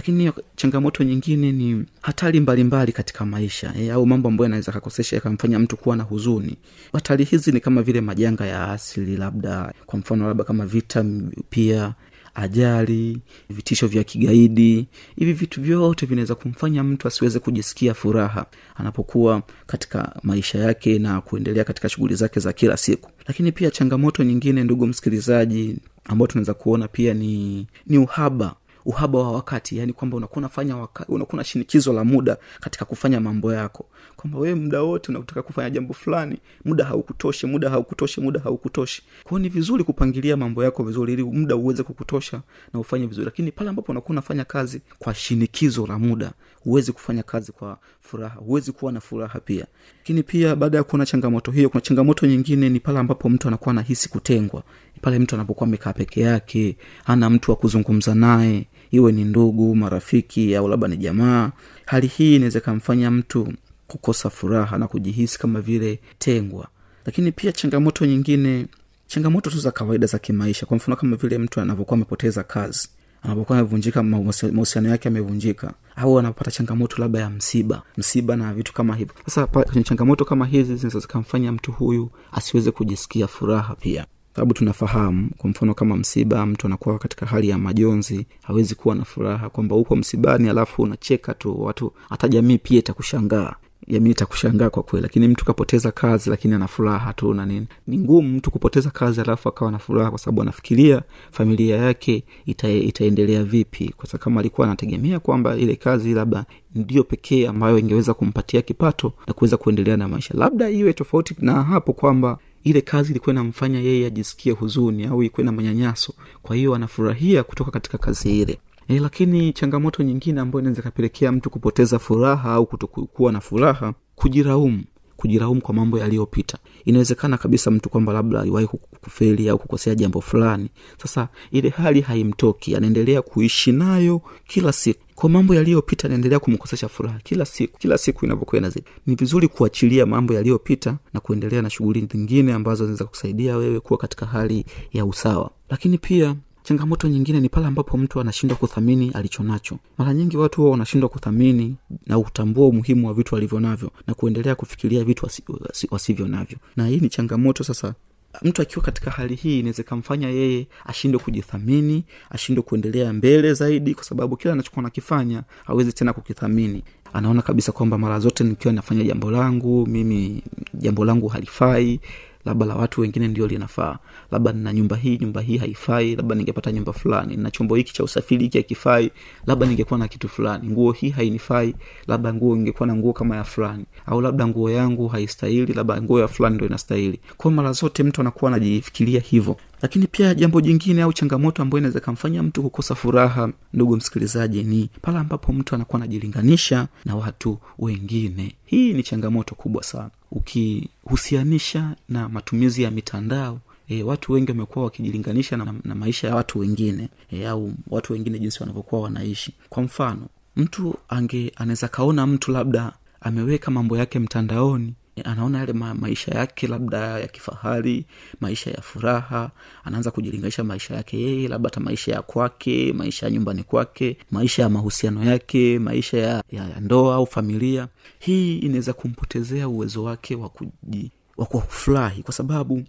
lakini 0.00 0.32
changamoto 0.56 1.04
nyingine 1.04 1.52
ni 1.52 1.84
hatari 2.02 2.40
mbalimbali 2.40 2.92
katika 2.92 3.26
maisha 3.26 3.74
e, 3.78 3.90
au 3.90 4.06
mambo 4.06 4.28
ambayo 4.28 4.44
yanaweza 4.44 4.72
kakosesha 4.72 5.16
yakamfanya 5.16 5.58
mtu 5.58 5.76
kuwa 5.76 5.96
na 5.96 6.02
huzuni. 6.02 6.56
Hatari 6.92 7.24
hizi 7.24 7.52
ni 7.52 7.60
kama 7.60 7.82
vile 7.82 8.00
majanga 8.00 8.46
ya 8.46 8.68
asili 8.72 9.16
labda 9.16 9.72
kwa 9.86 9.98
mfano 9.98 10.26
labda 10.28 10.44
kama 10.44 10.66
vita 10.66 11.04
pia 11.50 11.94
ajali 12.34 13.18
vitisho 13.50 13.86
vya 13.86 14.04
kigaidi. 14.04 14.86
Hivi 15.16 15.32
vitu 15.32 15.60
vyote 15.62 16.06
vinaweza 16.06 16.34
kumfanya 16.34 16.84
mtu 16.84 17.08
asiweze 17.08 17.38
kujisikia 17.38 17.94
furaha 17.94 18.46
anapokuwa 18.76 19.42
katika 19.66 20.16
maisha 20.22 20.58
yake 20.58 20.98
na 20.98 21.20
kuendelea 21.20 21.64
katika 21.64 21.88
shughuli 21.88 22.14
zake 22.14 22.40
za 22.40 22.52
kila 22.52 22.76
siku. 22.76 23.10
Lakini 23.26 23.52
pia 23.52 23.70
changamoto 23.70 24.24
nyingine 24.24 24.64
ndugu 24.64 24.86
msikilizaji 24.86 25.76
ambayo 26.04 26.26
tunaweza 26.26 26.54
kuona 26.54 26.88
pia 26.88 27.14
ni 27.14 27.66
ni 27.86 27.98
uhaba 27.98 28.54
uhaba 28.84 29.18
wa 29.18 29.32
wakati 29.32 29.78
yani 29.78 29.92
kwamba 29.92 30.16
unakuwa 30.16 30.38
unafanya 30.38 30.88
unakuwa 31.08 31.36
na 31.36 31.44
shinikizo 31.44 31.92
la 31.92 32.04
muda 32.04 32.36
katika 32.60 32.84
kufanya 32.84 33.20
mambo 33.20 33.52
yako. 33.52 33.86
Kwamba 34.16 34.38
wewe 34.38 34.54
muda 34.54 34.82
wote 34.82 35.12
unataka 35.12 35.42
kufanya 35.42 35.70
jambo 35.70 35.94
fulani 35.94 36.38
muda 36.64 36.84
haukutoshi 36.84 37.46
muda 37.46 37.70
haukutoshi 37.70 38.20
muda 38.20 38.40
haukutoshi. 38.40 39.02
Kwao 39.24 39.38
ni 39.38 39.48
vizuri 39.48 39.84
kupangilia 39.84 40.36
mambo 40.36 40.64
yako 40.64 40.82
vizuri 40.84 41.12
ili 41.12 41.22
muda 41.24 41.56
uweze 41.56 41.82
kukutosha 41.82 42.42
na 42.74 42.80
ufanye 42.80 43.06
vizuri. 43.06 43.24
Lakini 43.24 43.52
pale 43.52 43.70
ambapo 43.70 43.92
unakuwa 43.92 44.10
unafanya 44.10 44.44
kazi 44.44 44.80
kwa 44.98 45.14
shinikizo 45.14 45.86
la 45.86 45.98
muda 45.98 46.32
huwezi 46.64 46.92
kufanya 46.92 47.22
kazi 47.22 47.52
kwa 47.52 47.78
furaha 48.00 48.34
huwezi 48.40 48.72
kuwa 48.72 48.92
na 48.92 49.00
furaha 49.00 49.40
pia. 49.40 49.66
Lakini 49.98 50.22
pia 50.22 50.56
baada 50.56 50.78
ya 50.78 50.84
kuona 50.84 51.06
changamoto 51.06 51.50
hiyo 51.50 51.68
kuna 51.68 51.80
changamoto 51.80 52.26
nyingine 52.26 52.68
ni 52.68 52.80
pale 52.80 52.98
ambapo 52.98 53.28
mtu 53.28 53.48
anakuwa 53.48 53.70
anahisi 53.70 54.08
kutengwa 54.08 54.62
pale 55.00 55.18
mtu 55.18 55.34
anapokuwa 55.34 55.66
amekaa 55.66 55.92
peke 55.92 56.20
yake 56.20 56.76
hana 57.04 57.30
mtu 57.30 57.50
wa 57.50 57.56
kuzungumza 57.56 58.14
naye 58.14 58.66
iwe 58.90 59.12
ni 59.12 59.24
ndugu 59.24 59.76
marafiki 59.76 60.56
au 60.56 60.68
labda 60.68 60.88
ni 60.88 60.96
jamaa 60.96 61.50
hali 61.86 62.06
hii 62.06 62.36
inaweza 62.36 62.58
ikamfanya 62.58 63.10
mtu 63.10 63.52
kukosa 63.86 64.30
furaha 64.30 64.78
na 64.78 64.86
kujihisi 64.88 65.38
kama 65.38 65.60
vile 65.60 65.98
tengwa. 66.18 66.68
Lakini 67.06 67.32
pia 67.32 67.52
changamoto 67.52 68.06
nyingine 68.06 68.66
changamoto 69.06 69.50
tu 69.50 69.58
za 69.58 69.70
kawaida 69.70 70.06
za 70.06 70.18
kimaisha. 70.18 70.66
Kwa 70.66 70.76
mfano 70.76 70.96
kama 70.96 71.16
vile 71.16 71.38
mtu 71.38 71.60
anavyokuwa 71.60 71.94
amepoteza 71.96 72.42
kazi 72.42 72.88
anapokuwa 73.22 73.58
amevunjika 73.58 74.02
mahusiano 74.02 74.88
yake 74.88 75.08
amevunjika 75.08 75.72
au 75.96 76.18
anapata 76.18 76.50
changamoto 76.50 77.02
labda 77.02 77.18
ya 77.20 77.30
msiba 77.30 77.82
msiba 77.96 78.36
na 78.36 78.54
vitu 78.54 78.72
kama 78.72 78.96
hivyo. 78.96 79.14
Sasa 79.24 79.46
kwenye 79.46 79.82
changamoto 79.82 80.24
kama 80.24 80.46
hizi 80.46 80.76
zinaweza 80.76 80.98
zikamfanya 80.98 81.52
mtu 81.52 81.72
huyu 81.72 82.10
asiweze 82.32 82.70
kujisikia 82.70 83.26
furaha 83.26 83.74
pia 83.74 84.06
sababu 84.34 84.54
tunafahamu 84.54 85.30
kwa 85.38 85.50
mfano 85.50 85.74
kama 85.74 85.96
msiba 85.96 86.46
mtu 86.46 86.66
anakuwa 86.66 86.98
katika 86.98 87.26
hali 87.26 87.48
ya 87.48 87.58
majonzi 87.58 88.26
hawezi 88.42 88.74
kuwa 88.74 88.94
na 88.94 89.04
furaha 89.04 89.48
kwamba 89.48 89.76
upo 89.76 89.96
msibani 89.96 90.48
alafu 90.48 90.82
unacheka 90.82 91.34
tu 91.34 91.62
watu 91.62 91.92
hata 92.08 92.28
jamii 92.28 92.58
pia 92.58 92.78
itakushangaa. 92.78 93.54
Jamii 93.88 94.10
itakushangaa 94.10 94.70
kwa 94.70 94.82
kweli 94.82 95.02
lakini 95.02 95.28
mtu 95.28 95.44
kapoteza 95.44 95.90
kazi 95.92 96.30
lakini 96.30 96.54
ana 96.54 96.68
furaha 96.68 97.12
tu 97.12 97.34
na 97.34 97.46
nini. 97.46 97.66
Ni 97.86 97.98
ngumu 97.98 98.28
mtu 98.36 98.50
kupoteza 98.50 98.90
kazi 98.90 99.20
alafu 99.20 99.48
akawa 99.48 99.70
na 99.70 99.78
furaha 99.78 100.10
kwa 100.10 100.18
sababu 100.18 100.42
anafikiria 100.42 101.02
familia 101.30 101.76
yake 101.76 102.24
ita, 102.46 102.68
itaendelea 102.70 103.44
vipi. 103.44 103.94
Kwa 103.96 104.18
kama 104.18 104.40
alikuwa 104.40 104.66
anategemea 104.66 105.20
kwamba 105.20 105.56
ile 105.56 105.76
kazi 105.76 106.14
labda 106.14 106.44
ndio 106.74 107.04
pekee 107.04 107.46
ambayo 107.48 107.78
ingeweza 107.78 108.14
kumpatia 108.14 108.62
kipato 108.62 109.12
na 109.26 109.32
kuweza 109.32 109.56
kuendelea 109.56 109.96
na 109.96 110.08
maisha. 110.08 110.34
Labda 110.36 110.70
iwe 110.70 110.92
tofauti 110.92 111.34
na 111.38 111.62
hapo 111.62 111.92
kwamba 111.92 112.38
ile 112.64 112.80
kazi 112.80 113.10
ilikuwa 113.10 113.32
inamfanya 113.32 113.80
yeye 113.80 114.06
ajisikie 114.06 114.52
huzuni 114.52 115.04
au 115.06 115.22
ikuwe 115.22 115.44
na 115.44 115.52
manyanyaso. 115.52 116.14
Kwa 116.42 116.56
hiyo 116.56 116.74
anafurahia 116.74 117.42
kutoka 117.42 117.70
katika 117.70 117.98
kazi 117.98 118.40
ile. 118.40 118.58
E, 118.88 118.98
lakini 118.98 119.52
changamoto 119.52 120.02
nyingine 120.02 120.40
ambayo 120.40 120.60
inaweza 120.60 120.80
ikapelekea 120.80 121.32
mtu 121.32 121.50
kupoteza 121.50 121.98
furaha 121.98 122.52
au 122.52 122.66
kutokuwa 122.66 123.32
na 123.32 123.40
furaha 123.40 123.94
kujiraumu 124.14 124.84
kujiraumu 125.20 125.60
kwa 125.60 125.74
mambo 125.74 125.98
yaliyopita. 125.98 126.58
Inawezekana 126.84 127.38
kabisa 127.38 127.70
mtu 127.70 127.88
kwamba 127.88 128.12
labda 128.12 128.40
aliwahi 128.40 128.66
ku- 128.66 128.78
kufeli 129.00 129.48
au 129.48 129.58
kukosea 129.58 129.94
jambo 129.94 130.20
fulani. 130.20 130.68
Sasa 131.02 131.28
ile 131.50 131.68
hali 131.68 132.00
haimtoki. 132.00 132.76
Anaendelea 132.76 133.22
kuishi 133.22 133.72
nayo 133.72 134.22
kila 134.46 134.72
siku. 134.72 135.00
Kwa 135.14 135.30
mambo 135.30 135.54
yaliyopita 135.54 136.08
anaendelea 136.08 136.38
kumkosesha 136.38 136.88
furaha 136.88 137.18
kila 137.24 137.44
siku. 137.44 137.78
Kila 137.78 137.98
siku 137.98 138.24
inavyokuwa 138.24 138.58
inazidi. 138.58 138.86
Ni 139.06 139.14
vizuri 139.14 139.48
kuachilia 139.48 140.06
mambo 140.06 140.34
yaliyopita 140.34 140.96
na 141.14 141.20
kuendelea 141.20 141.62
na 141.62 141.70
shughuli 141.70 142.08
zingine 142.12 142.52
ambazo 142.52 142.84
zinaweza 142.84 143.04
kusaidia 143.04 143.56
wewe 143.56 143.80
kuwa 143.80 143.98
katika 143.98 144.26
hali 144.26 144.64
ya 144.92 145.04
usawa. 145.04 145.50
Lakini 145.70 145.98
pia 145.98 146.36
changamoto 146.62 147.08
nyingine 147.08 147.40
ni 147.40 147.48
pale 147.48 147.66
ambapo 147.66 147.96
mtu 147.98 148.20
anashindwa 148.20 148.58
kuthamini 148.58 149.10
alichonacho. 149.14 149.78
mara 149.98 150.14
nyingi 150.14 150.36
watu 150.36 150.60
huwa 150.60 150.70
wanashindwa 150.70 151.08
kuthamini 151.08 151.76
na 152.06 152.18
kutambua 152.20 152.66
umuhimu 152.68 153.06
wa 153.08 153.14
vitu 153.14 153.34
walivyo 153.34 153.60
navyo 153.60 153.90
na 154.06 154.14
kuendelea 154.14 154.54
kufikiria 154.54 155.04
vitu 155.04 155.24
wasi, 155.24 155.42
wasi, 155.68 155.88
wasivyo 155.90 156.28
navyo. 156.28 156.58
Na 156.76 156.86
hii 156.86 157.00
ni 157.00 157.08
changamoto 157.08 157.64
sasa. 157.64 157.94
Mtu 158.42 158.62
akiwa 158.62 158.84
katika 158.84 159.10
hali 159.10 159.34
hii 159.34 159.58
inaweza 159.58 159.82
ikamfanya 159.82 160.28
yeye 160.28 160.66
ashindwe 160.86 161.20
kujithamini 161.20 162.04
ashindwe 162.30 162.62
kuendelea 162.62 163.12
mbele 163.12 163.54
zaidi 163.54 163.94
kwa 163.94 164.04
sababu 164.04 164.36
kila 164.36 164.52
anachokuwa 164.52 164.82
nakifanya 164.82 165.42
hawezi 165.64 165.92
tena 165.92 166.12
kukithamini. 166.12 166.82
Anaona 167.12 167.42
kabisa 167.42 167.72
kwamba 167.72 167.98
mara 167.98 168.18
zote 168.20 168.44
nikiwa 168.44 168.74
nafanya 168.74 169.04
jambo 169.04 169.30
langu 169.30 169.86
mimi 169.86 170.42
jambo 170.74 171.04
langu 171.04 171.28
halifai 171.28 172.00
labda 172.44 172.66
la 172.66 172.74
watu 172.76 173.00
wengine 173.00 173.28
ndio 173.28 173.46
linafaa. 173.46 173.98
Labda 174.30 174.52
nina 174.52 174.72
nyumba 174.72 174.96
hii 174.96 175.18
nyumba 175.18 175.40
hii 175.40 175.56
haifai 175.58 176.16
labda 176.16 176.34
ningepata 176.34 176.72
nyumba 176.72 176.92
fulani. 176.92 177.36
Nina 177.36 177.50
chombo 177.50 177.74
hiki 177.74 177.92
cha 177.94 178.04
usafiri 178.04 178.42
hiki 178.42 178.58
hakifai 178.58 179.10
labda 179.46 179.66
ningekuwa 179.66 179.98
na 179.98 180.08
kitu 180.08 180.28
fulani. 180.28 180.68
Nguo 180.68 180.92
hii 180.92 181.10
hainifai 181.10 181.74
labda 182.06 182.34
nguo 182.34 182.56
ingekuwa 182.56 182.86
na 182.86 182.94
nguo 182.96 183.12
kama 183.12 183.36
ya 183.36 183.44
fulani. 183.44 183.84
Au 184.06 184.20
labda 184.20 184.46
nguo 184.46 184.70
yangu 184.70 185.08
haistahili 185.08 185.72
labda 185.72 186.02
nguo 186.02 186.20
ya 186.20 186.28
fulani 186.28 186.56
ndo 186.56 186.66
inastahili. 186.66 187.20
Kwao 187.36 187.54
mara 187.54 187.72
zote 187.72 188.02
mtu 188.02 188.20
anakuwa 188.20 188.50
anajifikiria 188.50 189.20
hivyo 189.20 189.56
lakini 189.82 190.06
pia 190.06 190.34
jambo 190.34 190.60
jingine 190.60 191.02
au 191.02 191.12
changamoto 191.12 191.62
ambayo 191.62 191.78
inaweza 191.78 192.00
kamfanya 192.00 192.42
mtu 192.42 192.62
kukosa 192.62 192.94
furaha 192.94 193.52
ndugu 193.74 193.96
msikilizaji 193.96 194.62
ni 194.62 194.90
pale 195.02 195.18
ambapo 195.18 195.52
mtu 195.52 195.74
anakuwa 195.74 195.96
anajilinganisha 196.02 196.88
na 197.04 197.16
watu 197.16 197.58
wengine. 197.78 198.54
Hii 198.64 198.92
ni 198.92 199.02
changamoto 199.02 199.54
kubwa 199.54 199.82
sana. 199.82 200.10
Ukihusianisha 200.30 201.96
na 202.08 202.28
matumizi 202.28 202.82
ya 202.82 202.90
mitandao 202.90 203.60
E, 203.92 204.02
watu 204.02 204.32
wengi 204.32 204.50
wamekuwa 204.50 204.84
wakijilinganisha 204.84 205.56
na, 205.56 205.74
na 205.84 205.94
maisha 205.94 206.28
ya 206.28 206.34
watu 206.36 206.58
wengine 206.58 207.08
e, 207.32 207.46
au 207.46 207.72
watu 207.88 208.12
wengine 208.12 208.38
jinsi 208.38 208.60
wanavyokuwa 208.60 209.00
wanaishi. 209.02 209.52
Kwa 209.68 209.82
mfano 209.82 210.26
mtu 210.56 210.94
ange 211.08 211.52
anaweza 211.56 211.88
kaona 211.88 212.26
mtu 212.26 212.52
labda 212.52 212.92
ameweka 213.20 213.70
mambo 213.70 213.96
yake 213.98 214.18
mtandaoni 214.18 214.94
anaona 215.22 215.58
yale 215.58 215.72
ma, 215.72 215.94
maisha 215.94 216.32
yake 216.34 216.66
labda 216.66 216.98
ya 216.98 217.28
kifahari 217.28 218.06
maisha 218.40 218.70
ya 218.70 218.80
furaha 218.82 219.50
anaanza 219.84 220.10
kujilinganisha 220.10 220.64
maisha 220.64 220.94
yake 220.94 221.20
yeye 221.20 221.48
labda 221.48 221.66
hata 221.68 221.80
maisha 221.80 222.12
ya 222.12 222.22
kwake 222.22 222.92
maisha 222.92 223.26
ya 223.26 223.32
nyumbani 223.32 223.62
kwake 223.62 224.16
maisha 224.30 224.62
ya 224.62 224.68
mahusiano 224.68 225.24
yake 225.24 225.78
maisha 225.78 226.18
ya, 226.18 226.42
ya, 226.50 226.68
ya 226.68 226.80
ndoa 226.80 227.14
au 227.14 227.26
familia. 227.26 227.88
Hii 228.18 228.58
inaweza 228.58 228.92
kumpotezea 228.92 229.68
uwezo 229.68 230.04
wake 230.04 230.34
wa 230.34 230.48
kuji 230.48 231.10
wa 231.36 231.46
kufurahi 231.46 232.22
kwa 232.22 232.34
sababu 232.34 232.82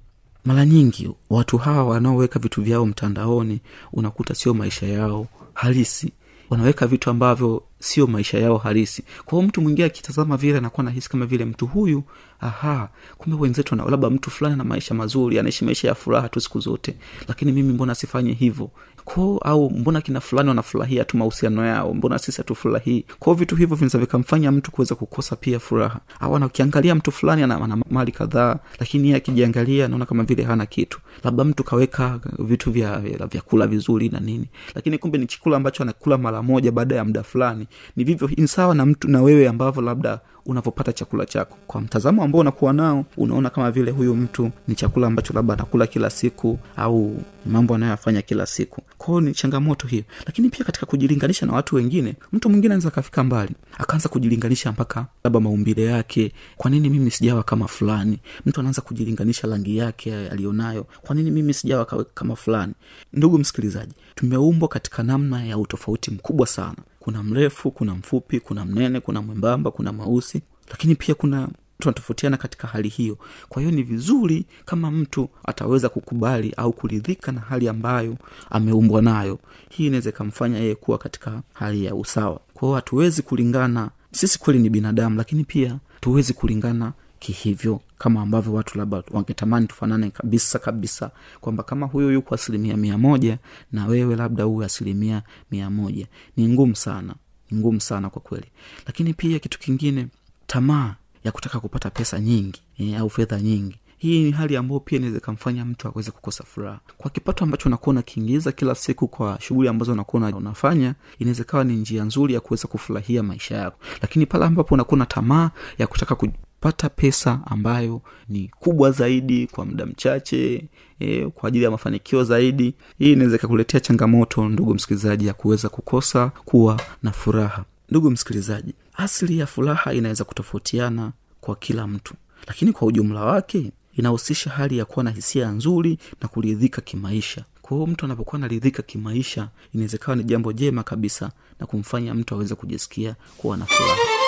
mara 0.46 0.66
nyingi 0.66 1.10
watu 1.30 1.58
hawa 1.58 1.84
wanaoweka 1.86 2.40
vitu 2.40 2.62
vyao 2.62 2.86
mtandaoni 2.86 3.60
unakuta 3.94 4.36
sio 4.36 4.54
maisha 4.54 4.88
yao 4.88 5.28
halisi. 5.54 6.12
Wanaweka 6.50 6.88
vitu 6.88 7.10
ambavyo 7.10 7.64
sio 7.82 8.08
maisha 8.08 8.40
yao 8.40 8.58
halisi. 8.58 9.04
Kwa 9.26 9.38
hiyo 9.38 9.48
mtu 9.48 9.62
mwingine 9.62 9.86
akitazama 9.86 10.38
vile 10.38 10.58
anakuwa 10.58 10.84
nahisi 10.84 11.10
kama 11.10 11.26
vile 11.26 11.46
mtu 11.46 11.68
huyu 11.68 12.04
aha 12.40 12.90
kumbe 13.18 13.38
wenzetu 13.42 13.76
na 13.76 13.86
labda 13.86 14.10
mtu 14.10 14.30
fulani 14.32 14.56
na 14.56 14.64
maisha 14.64 14.94
mazuri 14.94 15.40
anaishi 15.40 15.66
maisha 15.66 15.88
ya 15.88 15.96
furaha 15.96 16.30
tu 16.30 16.42
siku 16.42 16.60
zote 16.60 16.96
lakini 17.28 17.52
mimi 17.52 17.74
mbona 17.74 17.96
sifanye 17.96 18.34
hivyo? 18.34 18.70
Ko 19.06 19.38
au 19.46 19.70
mbona 19.70 20.02
kina 20.02 20.20
fulani 20.22 20.50
wanafurahia 20.50 21.04
tu 21.06 21.18
mahusiano 21.18 21.66
yao 21.66 21.94
mbona 21.94 22.20
sisi 22.20 22.38
hatufurahii? 22.38 23.06
Kwao 23.20 23.34
vitu 23.36 23.56
hivyo 23.56 23.76
vinaweza 23.76 24.00
vikamfanya 24.00 24.52
mtu 24.52 24.72
kuweza 24.72 24.96
kukosa 24.96 25.36
pia 25.36 25.60
furaha. 25.60 26.00
Au 26.20 26.34
ukiangalia 26.34 26.96
mtu 26.96 27.12
fulani 27.12 27.44
ana, 27.44 27.56
ana 27.62 27.78
mali 27.90 28.12
kadhaa 28.12 28.60
lakini 28.80 29.04
yeye 29.08 29.18
akijiangalia 29.18 29.86
anaona 29.86 30.06
kama 30.06 30.24
vile 30.24 30.44
hana 30.44 30.66
kitu. 30.66 31.00
Labda 31.24 31.44
mtu 31.44 31.64
kaweka 31.64 32.20
vitu 32.40 32.72
vya- 32.72 33.00
vyakula 33.32 33.68
vizuri 33.68 34.10
na 34.10 34.20
nini. 34.20 34.46
Lakini 34.76 34.98
kumbe 34.98 35.18
ni 35.18 35.28
chakula 35.28 35.58
ambacho 35.58 35.84
anakula 35.84 36.18
mara 36.18 36.42
moja 36.44 36.72
baada 36.72 36.96
ya 36.96 37.06
muda 37.06 37.24
fulani 37.24 37.68
ni 37.96 38.04
vivyo 38.04 38.30
ni 38.38 38.48
sawa 38.48 38.76
na 38.76 38.86
mtu 38.86 39.08
na 39.08 39.22
wewe 39.22 39.48
ambavyo 39.48 39.82
labda 39.82 40.20
unavyopata 40.46 40.94
chakula 40.94 41.26
chako. 41.26 41.58
Kwa 41.68 41.82
mtazamo 41.82 42.24
ambao 42.24 42.42
unakuwa 42.42 42.74
nao 42.74 43.06
unaona 43.18 43.50
kama 43.50 43.72
vile 43.72 43.92
huyu 43.92 44.16
mtu 44.16 44.52
ni 44.68 44.76
chakula 44.76 45.08
ambacho 45.08 45.34
labda 45.34 45.54
anakula 45.54 45.88
kila 45.88 46.10
siku 46.10 46.60
au 46.78 47.22
mambo 47.46 47.76
anayoyafanya 47.76 48.22
kila 48.22 48.46
siku. 48.46 48.82
Kwao 48.98 49.22
ni 49.22 49.34
changamoto 49.34 49.88
hiyo. 49.88 50.04
Lakini 50.26 50.50
pia 50.50 50.66
katika 50.66 50.86
kujilinganisha 50.86 51.46
na 51.46 51.54
watu 51.54 51.76
wengine 51.76 52.16
mtu 52.34 52.50
mwingine 52.50 52.74
anaweza 52.74 52.88
akafika 52.88 53.24
mbali 53.24 53.56
akaanza 53.78 54.10
kujilinganisha 54.10 54.72
mpaka 54.72 55.06
labda 55.24 55.40
maumbile 55.40 55.84
yake. 55.86 56.32
Kwa 56.58 56.72
nini 56.72 56.90
mimi 56.90 57.12
sijawa 57.12 57.44
kama 57.44 57.68
fulani? 57.68 58.20
Mtu 58.46 58.60
anaanza 58.60 58.82
kujilinganisha 58.82 59.48
rangi 59.48 59.78
yake 59.78 60.16
aliyonayo. 60.30 60.86
Kwa 61.02 61.16
nini 61.16 61.32
mimi 61.32 61.54
sijawa 61.54 61.86
kama 62.14 62.36
fulani? 62.36 62.74
Ndugu 63.14 63.38
msikilizaji 63.38 63.94
tumeumbwa 64.16 64.68
katika 64.70 65.04
namna 65.04 65.46
ya 65.46 65.58
utofauti 65.58 66.12
mkubwa 66.12 66.48
sana 66.48 66.76
kuna 67.02 67.24
mrefu 67.24 67.72
kuna 67.72 67.96
mfupi 67.96 68.40
kuna 68.40 68.66
mnene 68.66 69.00
kuna 69.00 69.22
mwembamba 69.22 69.72
kuna 69.72 69.94
mweusi 69.94 70.42
lakini 70.70 70.96
pia 70.96 71.16
kuna 71.16 71.50
tunatofautiana 71.80 72.38
katika 72.38 72.68
hali 72.68 72.90
hiyo. 72.90 73.18
Kwa 73.50 73.62
hiyo 73.62 73.76
ni 73.76 73.84
vizuri 73.84 74.46
kama 74.66 74.92
mtu 74.92 75.30
ataweza 75.46 75.90
kukubali 75.90 76.54
au 76.58 76.74
kuridhika 76.74 77.32
na 77.32 77.42
hali 77.42 77.68
ambayo 77.68 78.18
ameumbwa 78.50 79.02
nayo. 79.02 79.40
Hii 79.70 79.88
inaweza 79.88 80.10
ikamfanya 80.10 80.58
yeye 80.60 80.76
kuwa 80.76 80.98
katika 80.98 81.42
hali 81.54 81.86
ya 81.86 81.96
usawa. 81.96 82.40
Kwa 82.54 82.62
hiyo 82.68 82.76
hatuwezi 82.76 83.22
kulingana 83.22 83.90
sisi 84.12 84.40
kweli 84.40 84.60
ni 84.60 84.70
binadamu 84.70 85.18
lakini 85.18 85.44
pia 85.44 85.78
tuwezi 86.00 86.34
kulingana 86.34 86.94
kihivyo 87.20 87.82
kama 88.02 88.22
ambavyo 88.22 88.54
watu 88.54 88.78
labda 88.78 89.04
wangetamani 89.12 89.68
tufanane 89.68 90.10
kabisa 90.10 90.60
kabisa 90.60 91.12
kwamba 91.42 91.64
kama 91.64 91.86
huyu 91.86 92.12
yuko 92.12 92.36
asilimia 92.36 92.78
mia 92.78 92.98
moja 92.98 93.38
na 93.72 93.86
wewe 93.86 94.16
labda 94.16 94.48
uwe 94.48 94.66
asilimia 94.66 95.24
mia 95.52 95.70
moja. 95.70 96.08
Ni 96.38 96.48
ngumu 96.48 96.76
sana 96.76 97.16
ni 97.52 97.58
ngumu 97.58 97.82
sana 97.82 98.10
kwa 98.10 98.22
kweli. 98.22 98.46
Lakini 98.88 99.14
pia 99.14 99.40
kitu 99.40 99.60
kingine 99.60 100.08
tamaa 100.48 100.96
ya 101.24 101.32
kutaka 101.32 101.60
kupata 101.60 101.90
pesa 101.90 102.20
nyingi 102.20 102.62
e, 102.80 102.96
au 102.96 103.10
fedha 103.10 103.40
nyingi. 103.42 103.78
Hii 103.98 104.24
ni 104.24 104.32
hali 104.32 104.58
ambayo 104.58 104.80
pia 104.80 104.98
inaweza 104.98 105.18
ikamfanya 105.18 105.66
mtu 105.66 105.88
aweze 105.88 106.12
kukosa 106.12 106.44
furaha. 106.44 106.80
Kwa 106.98 107.12
kipato 107.12 107.44
ambacho 107.44 107.70
unakuwa 107.70 107.92
unakiingiza 107.94 108.52
kila 108.52 108.76
siku 108.76 109.08
kwa 109.08 109.38
shughuli 109.42 109.70
ambazo 109.70 109.92
unakuwa 109.94 110.28
unafanya 110.36 110.96
inaweza 111.20 111.42
ikawa 111.44 111.64
ni 111.64 111.76
njia 111.76 112.04
nzuri 112.04 112.34
ya 112.34 112.40
kuweza 112.40 112.68
kufurahia 112.68 113.24
maisha 113.24 113.58
yako. 113.58 113.78
Lakini 114.02 114.26
pale 114.26 114.46
ambapo 114.46 114.74
unakuwa 114.74 114.98
na 114.98 115.06
tamaa 115.06 115.52
ya 115.78 115.88
kutaka 115.88 116.16
kupata 116.62 116.90
pesa 116.90 117.40
ambayo 117.46 118.02
ni 118.30 118.52
kubwa 118.60 118.92
zaidi 118.92 119.48
kwa 119.48 119.66
muda 119.66 119.86
mchache 119.86 120.66
e, 121.00 121.26
kwa 121.28 121.48
ajili 121.48 121.64
ya 121.64 121.72
mafanikio 121.72 122.24
zaidi. 122.24 122.74
Hii 123.00 123.12
inaweza 123.14 123.36
ikakuletea 123.36 123.80
changamoto 123.80 124.50
ndugu 124.50 124.74
msikilizaji 124.74 125.28
ya 125.28 125.34
kuweza 125.34 125.70
kukosa 125.70 126.30
kuwa 126.46 126.82
na 127.04 127.12
furaha. 127.12 127.66
Ndugu 127.90 128.12
msikilizaji 128.12 128.74
asili 128.98 129.40
ya 129.40 129.46
furaha 129.46 129.94
inaweza 129.94 130.24
kutofautiana 130.24 131.12
kwa 131.42 131.56
kila 131.56 131.88
mtu 131.88 132.14
lakini 132.48 132.74
kwa 132.74 132.88
ujumla 132.88 133.22
wake 133.26 133.72
inahusisha 133.98 134.50
hali 134.50 134.78
ya 134.78 134.86
kuwa 134.86 135.04
na 135.04 135.12
hisia 135.12 135.48
nzuri 135.52 135.98
na 136.22 136.28
kuridhika 136.28 136.82
kimaisha. 136.82 137.46
Kwa 137.62 137.78
hiyo 137.78 137.88
mtu 137.88 138.06
anapokuwa 138.06 138.40
naridhika 138.40 138.84
kimaisha 138.84 139.48
inawezekawa 139.74 140.16
ni 140.16 140.24
jambo 140.24 140.54
jema 140.54 140.84
kabisa 140.84 141.32
na 141.60 141.66
kumfanya 141.66 142.14
mtu 142.14 142.36
aweze 142.36 142.56
kujisikia 142.56 143.16
kuwa 143.38 143.58
na 143.58 143.66
furaha 143.66 144.22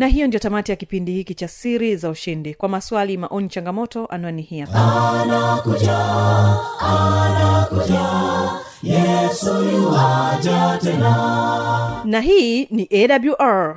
na 0.00 0.06
hiyo 0.06 0.26
ndio 0.26 0.40
tamati 0.40 0.70
ya 0.72 0.76
kipindi 0.76 1.12
hiki 1.12 1.34
cha 1.34 1.48
siri 1.48 1.96
za 1.96 2.10
ushindi. 2.10 2.54
Kwa 2.54 2.68
maswali 2.68 3.16
maoni 3.16 3.48
changamoto 3.48 4.06
anwani 4.06 4.42
hii 4.42 4.64
tena. 10.82 12.02
Na 12.04 12.20
hii 12.20 12.64
ni 12.70 12.88
awr 12.92 13.76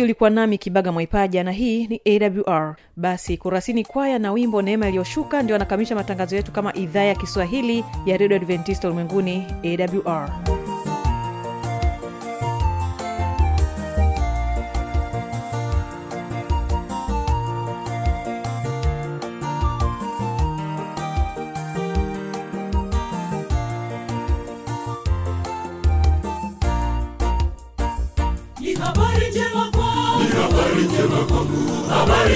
msikilizaji 0.00 0.02
ulikuwa 0.02 0.30
nami 0.30 0.58
kibaga 0.58 0.92
mwaipaja 0.92 1.44
na 1.44 1.52
hii 1.52 1.86
ni 1.86 2.00
awr 2.46 2.76
basi 2.96 3.36
kurasini 3.36 3.84
kwaya 3.84 4.18
na 4.18 4.32
wimbo 4.32 4.62
neema 4.62 4.88
iliyoshuka 4.88 5.42
ndio 5.42 5.56
anakamilisha 5.56 5.94
matangazo 5.94 6.36
yetu 6.36 6.52
kama 6.52 6.74
idhaa 6.74 7.02
ya 7.04 7.14
kiswahili 7.14 7.84
ya 8.06 8.16
redio 8.16 8.36
adventista 8.36 8.88
ulimwenguni 8.88 9.46
awr 9.64 10.30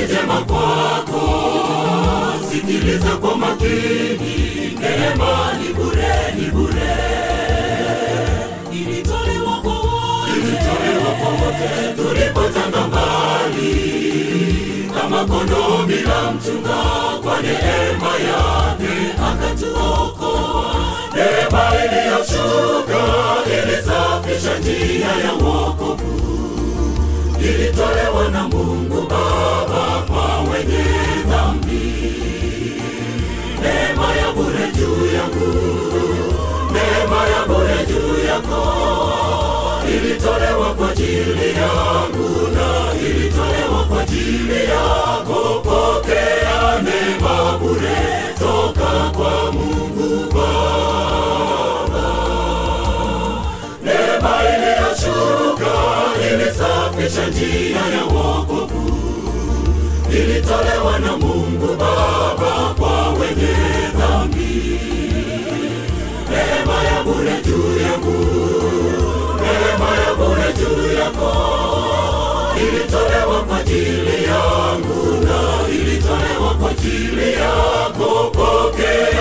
njema 0.05 0.41
kwako. 0.41 1.23
Sikiliza 2.51 3.11
kwa 3.17 3.37
makini. 3.37 4.35
Neema 4.81 5.53
ni 5.63 5.75
bure, 5.75 6.15
ni 6.39 6.47
bure. 6.51 6.97
Ilitolewa 8.73 9.57
kwa 9.63 9.73
wote. 9.73 10.33
Ilitolewa 10.37 11.11
kwa. 11.21 11.35
Tulipotanga 11.97 12.81
mbali. 12.89 13.75
Kama 15.01 15.25
kondoo 15.25 15.83
bila 15.87 16.33
mchunga 16.33 16.83
kwa 17.23 17.41
neema 17.43 18.13
yake 18.29 18.95
akatuokoa. 19.31 20.75
Neema 21.15 21.63
iliyoshuka 21.85 23.03
ilisafisha 23.47 24.59
njia 24.59 25.07
ya 25.25 25.33
wokovu 25.33 26.24
ilitolewa 27.55 28.29
na 28.33 28.49
Mungu 28.49 29.01
Baba 29.09 30.03
kwa 30.09 30.41
wenye 30.41 30.85
dhambi. 31.29 32.13
Neema 33.63 34.17
ya 34.17 34.33
bure 34.33 34.73
juu 34.77 35.07
yangu, 35.17 35.59
neema 36.73 37.17
ya 37.29 37.47
bure 37.47 37.87
juu 37.89 38.27
yako, 38.29 38.63
ilitolewa 39.89 40.75
kwa 40.75 40.91
ajili 40.91 41.49
yangu 41.57 42.49
na 42.55 43.01
ilitolewa 43.09 43.85
kwa 43.89 44.03
ajili 44.03 44.65
yako. 44.65 45.61
Pokea 45.65 46.83
neema 46.83 47.59
bure 47.59 48.35
toka 48.39 49.11
kwa 49.17 49.53
Mungu 49.53 50.33
Baba. 50.35 51.64
Ilisafisha 56.65 57.27
njia 57.27 57.77
ya 57.97 58.05
wokovu, 58.05 58.97
ilitolewa 60.11 60.99
na 60.99 61.17
Mungu 61.17 61.67
Baba 61.79 62.75
kwa 62.79 63.09
wenye 63.09 63.55
dhambi. 63.99 64.81
Neema 66.31 66.85
ya 66.85 67.03
bure 67.05 67.43
juu 67.47 67.81
yangu, 67.83 68.27
neema 69.41 69.91
ya 70.07 70.15
bure 70.15 70.53
juu 70.59 70.99
yako, 70.99 71.33
ilitolewa 72.61 73.43
kwa 73.43 73.59
ajili 73.59 74.25
yangu 74.25 75.25
na 75.25 75.69
ilitolewa 75.75 76.55
kwa 76.61 76.71
ajili 76.71 77.15
ililipa 77.33 79.14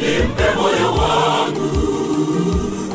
nimpe 0.00 0.44
moyo 0.56 0.92
wangu 0.94 1.70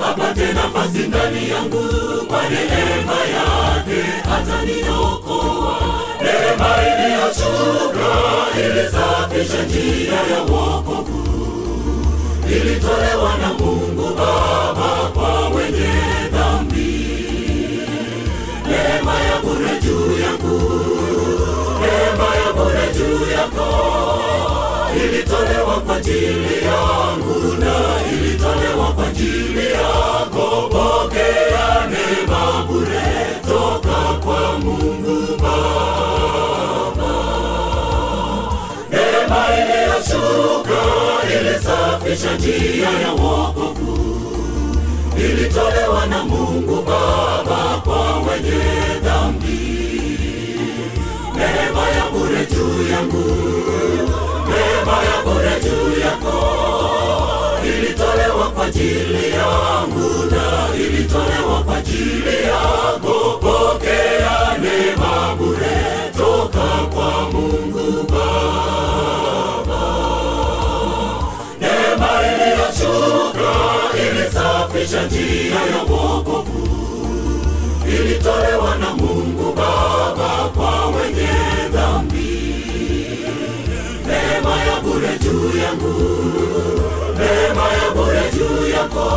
apate 0.10 0.54
nafasi 0.54 0.98
ndani 1.00 1.50
yangu 1.50 1.84
kwa 2.28 2.42
neema 2.50 3.20
yake. 3.36 4.02
Ataniokoa 4.36 5.78
neema 6.22 6.70
iliyoshuka 6.88 8.10
ilisafisha 8.60 9.64
njia 9.64 10.14
ya 10.36 10.42
wokovu. 10.42 11.28
Ilitolewa 12.52 13.38
na 13.42 13.54
mungu 13.54 14.16
baba 14.18 15.10
kwa 15.14 15.50
wenye 15.50 15.94
dhambi. 16.32 17.08
Neema 18.70 19.14
ya 19.14 19.40
bure 19.44 19.80
juu 19.82 20.22
yangu 20.24 20.62
neema 21.82 22.36
ya 22.46 22.54
bure 22.54 22.94
juu 22.98 23.32
yako 23.32 23.95
kwa 25.96 26.02
ajili 26.02 26.66
yangu 26.66 27.54
na 27.60 27.76
ilitolewa 28.12 28.88
kwa 28.96 29.08
ajili 29.08 29.66
yako 29.72 30.70
pokea 30.70 31.88
neema 31.90 32.66
bure 32.68 33.02
toka 33.48 34.20
kwa 34.26 34.60
mungu 34.60 35.38
baba 35.42 37.14
neema 38.92 39.46
iliyoshuka 39.58 40.80
ilisafisha 41.40 42.36
njia 42.38 42.90
ya 43.02 43.12
wokovu 43.12 43.98
ilitolewa 45.18 46.06
na 46.06 46.24
mungu 46.24 46.76
baba 46.82 47.05
neema 54.96 55.04
ya 55.04 55.22
bure 55.24 55.60
juu 55.64 56.00
yako. 56.02 56.38
Ilitolewa 57.66 58.52
kwa 58.52 58.66
ajili 58.66 59.30
yangu 59.32 60.26
na 60.32 60.76
ilitolewa 60.76 61.64
kwa 61.66 61.78
ajili 61.78 62.36
yako. 62.48 63.40
Pokea 63.42 64.58
neema 64.62 65.36
bure 65.38 66.12
toka 66.18 66.68
kwa 66.96 67.30
mungu 67.32 68.04
baba. 68.12 69.84
Neema 71.60 72.10
iliyoshuka 72.34 73.52
ilisafisha 74.00 75.02
njia 75.06 75.56
ya 75.56 75.82
wokovu. 75.90 76.68
Ilitolewa 77.88 78.76
na 78.76 78.90
mungu 78.94 79.54
baba 79.54 80.50
kwa 80.56 80.86
wenye 80.88 81.28
dhambi 81.74 82.26
neema 84.36 84.56
ya 84.66 84.80
bure 84.82 85.20
juu 85.20 85.58
yangu. 85.60 85.94
Neema 87.20 87.62
ya 87.74 87.92
bure 87.96 88.24
juu 88.38 88.68
yako. 88.68 89.12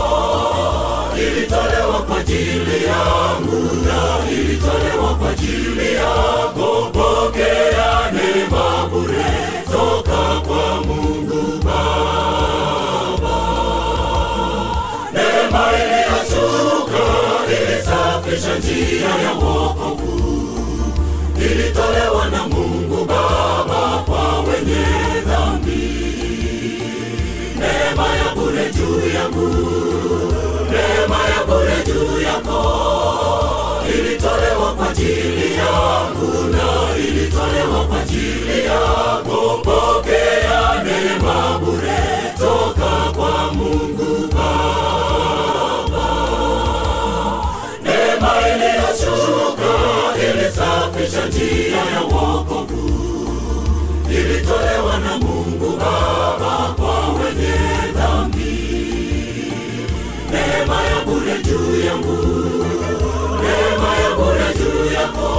Ilitolewa 1.18 2.02
kwa 2.06 2.18
ajili 2.20 2.84
yangu 2.84 3.70
na 3.86 4.30
ilitolewa 4.32 5.14
kwa 5.14 5.30
ajili 5.30 5.94
yako. 5.94 6.90
Pokea 6.92 8.10
neema 8.12 8.88
bure 8.90 9.24
toka 9.72 10.40
kwa 10.46 10.80
mungu 10.86 11.58
baba. 11.64 13.38
Neema 15.12 15.64
iliyoshuka 15.78 17.04
ilisafisha 17.50 18.58
njia 18.58 19.08
ya 19.08 19.32
wokovu. 19.32 20.18
Ilitolewa 21.40 22.26
na 22.30 22.37
neema 27.88 28.08
ya 28.16 28.34
bure 28.34 28.70
juu 28.72 29.08
yangu. 29.14 29.48
Neema 30.70 31.18
ya 31.28 31.44
bure 31.46 31.76
juu 31.86 32.20
yako. 32.20 32.60
Ilitolewa 33.94 34.74
kwa 34.76 34.90
ajili 34.90 35.54
yangu 35.54 36.48
na 36.50 36.96
ilitolewa 36.98 37.84
kwa 37.88 38.00
ajili 38.00 38.64
yako 38.64 39.60
pokea 39.64 40.82
neema 40.84 41.58
bure 41.58 41.98
toka 42.38 43.12
kwa 43.16 43.52
mungu 43.52 44.28
baba. 44.34 46.08
Neema 47.82 48.32
iliyoshuka 48.48 49.72
ilisafisha 50.16 51.26
njia 51.26 51.76
ya 51.76 52.00
wokovu. 52.00 52.88
Ilitolewa 54.10 54.98
na 54.98 55.18
mungu 55.18 55.37
juu 61.48 61.86
yangu 61.86 62.16
neema 63.42 63.90
ya 64.02 64.10
bure 64.16 64.54
juu 64.58 64.94
yako 64.94 65.30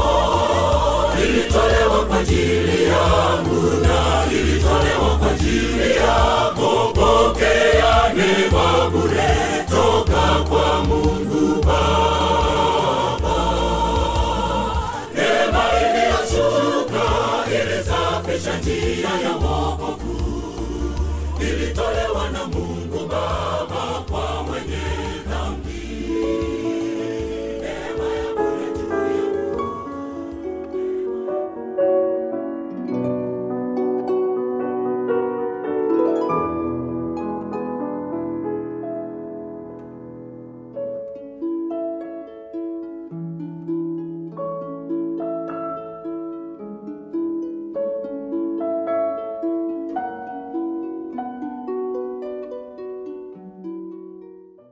ilitolewa 1.23 2.05
kwa 2.07 2.19
ajili 2.19 2.83
yangu 2.83 3.61
na 3.81 4.25
ilitolewa 4.31 5.17
kwa 5.19 5.31
ajili 5.31 5.95
yako. 5.95 6.93
Pokea 6.95 8.13
neema 8.15 8.88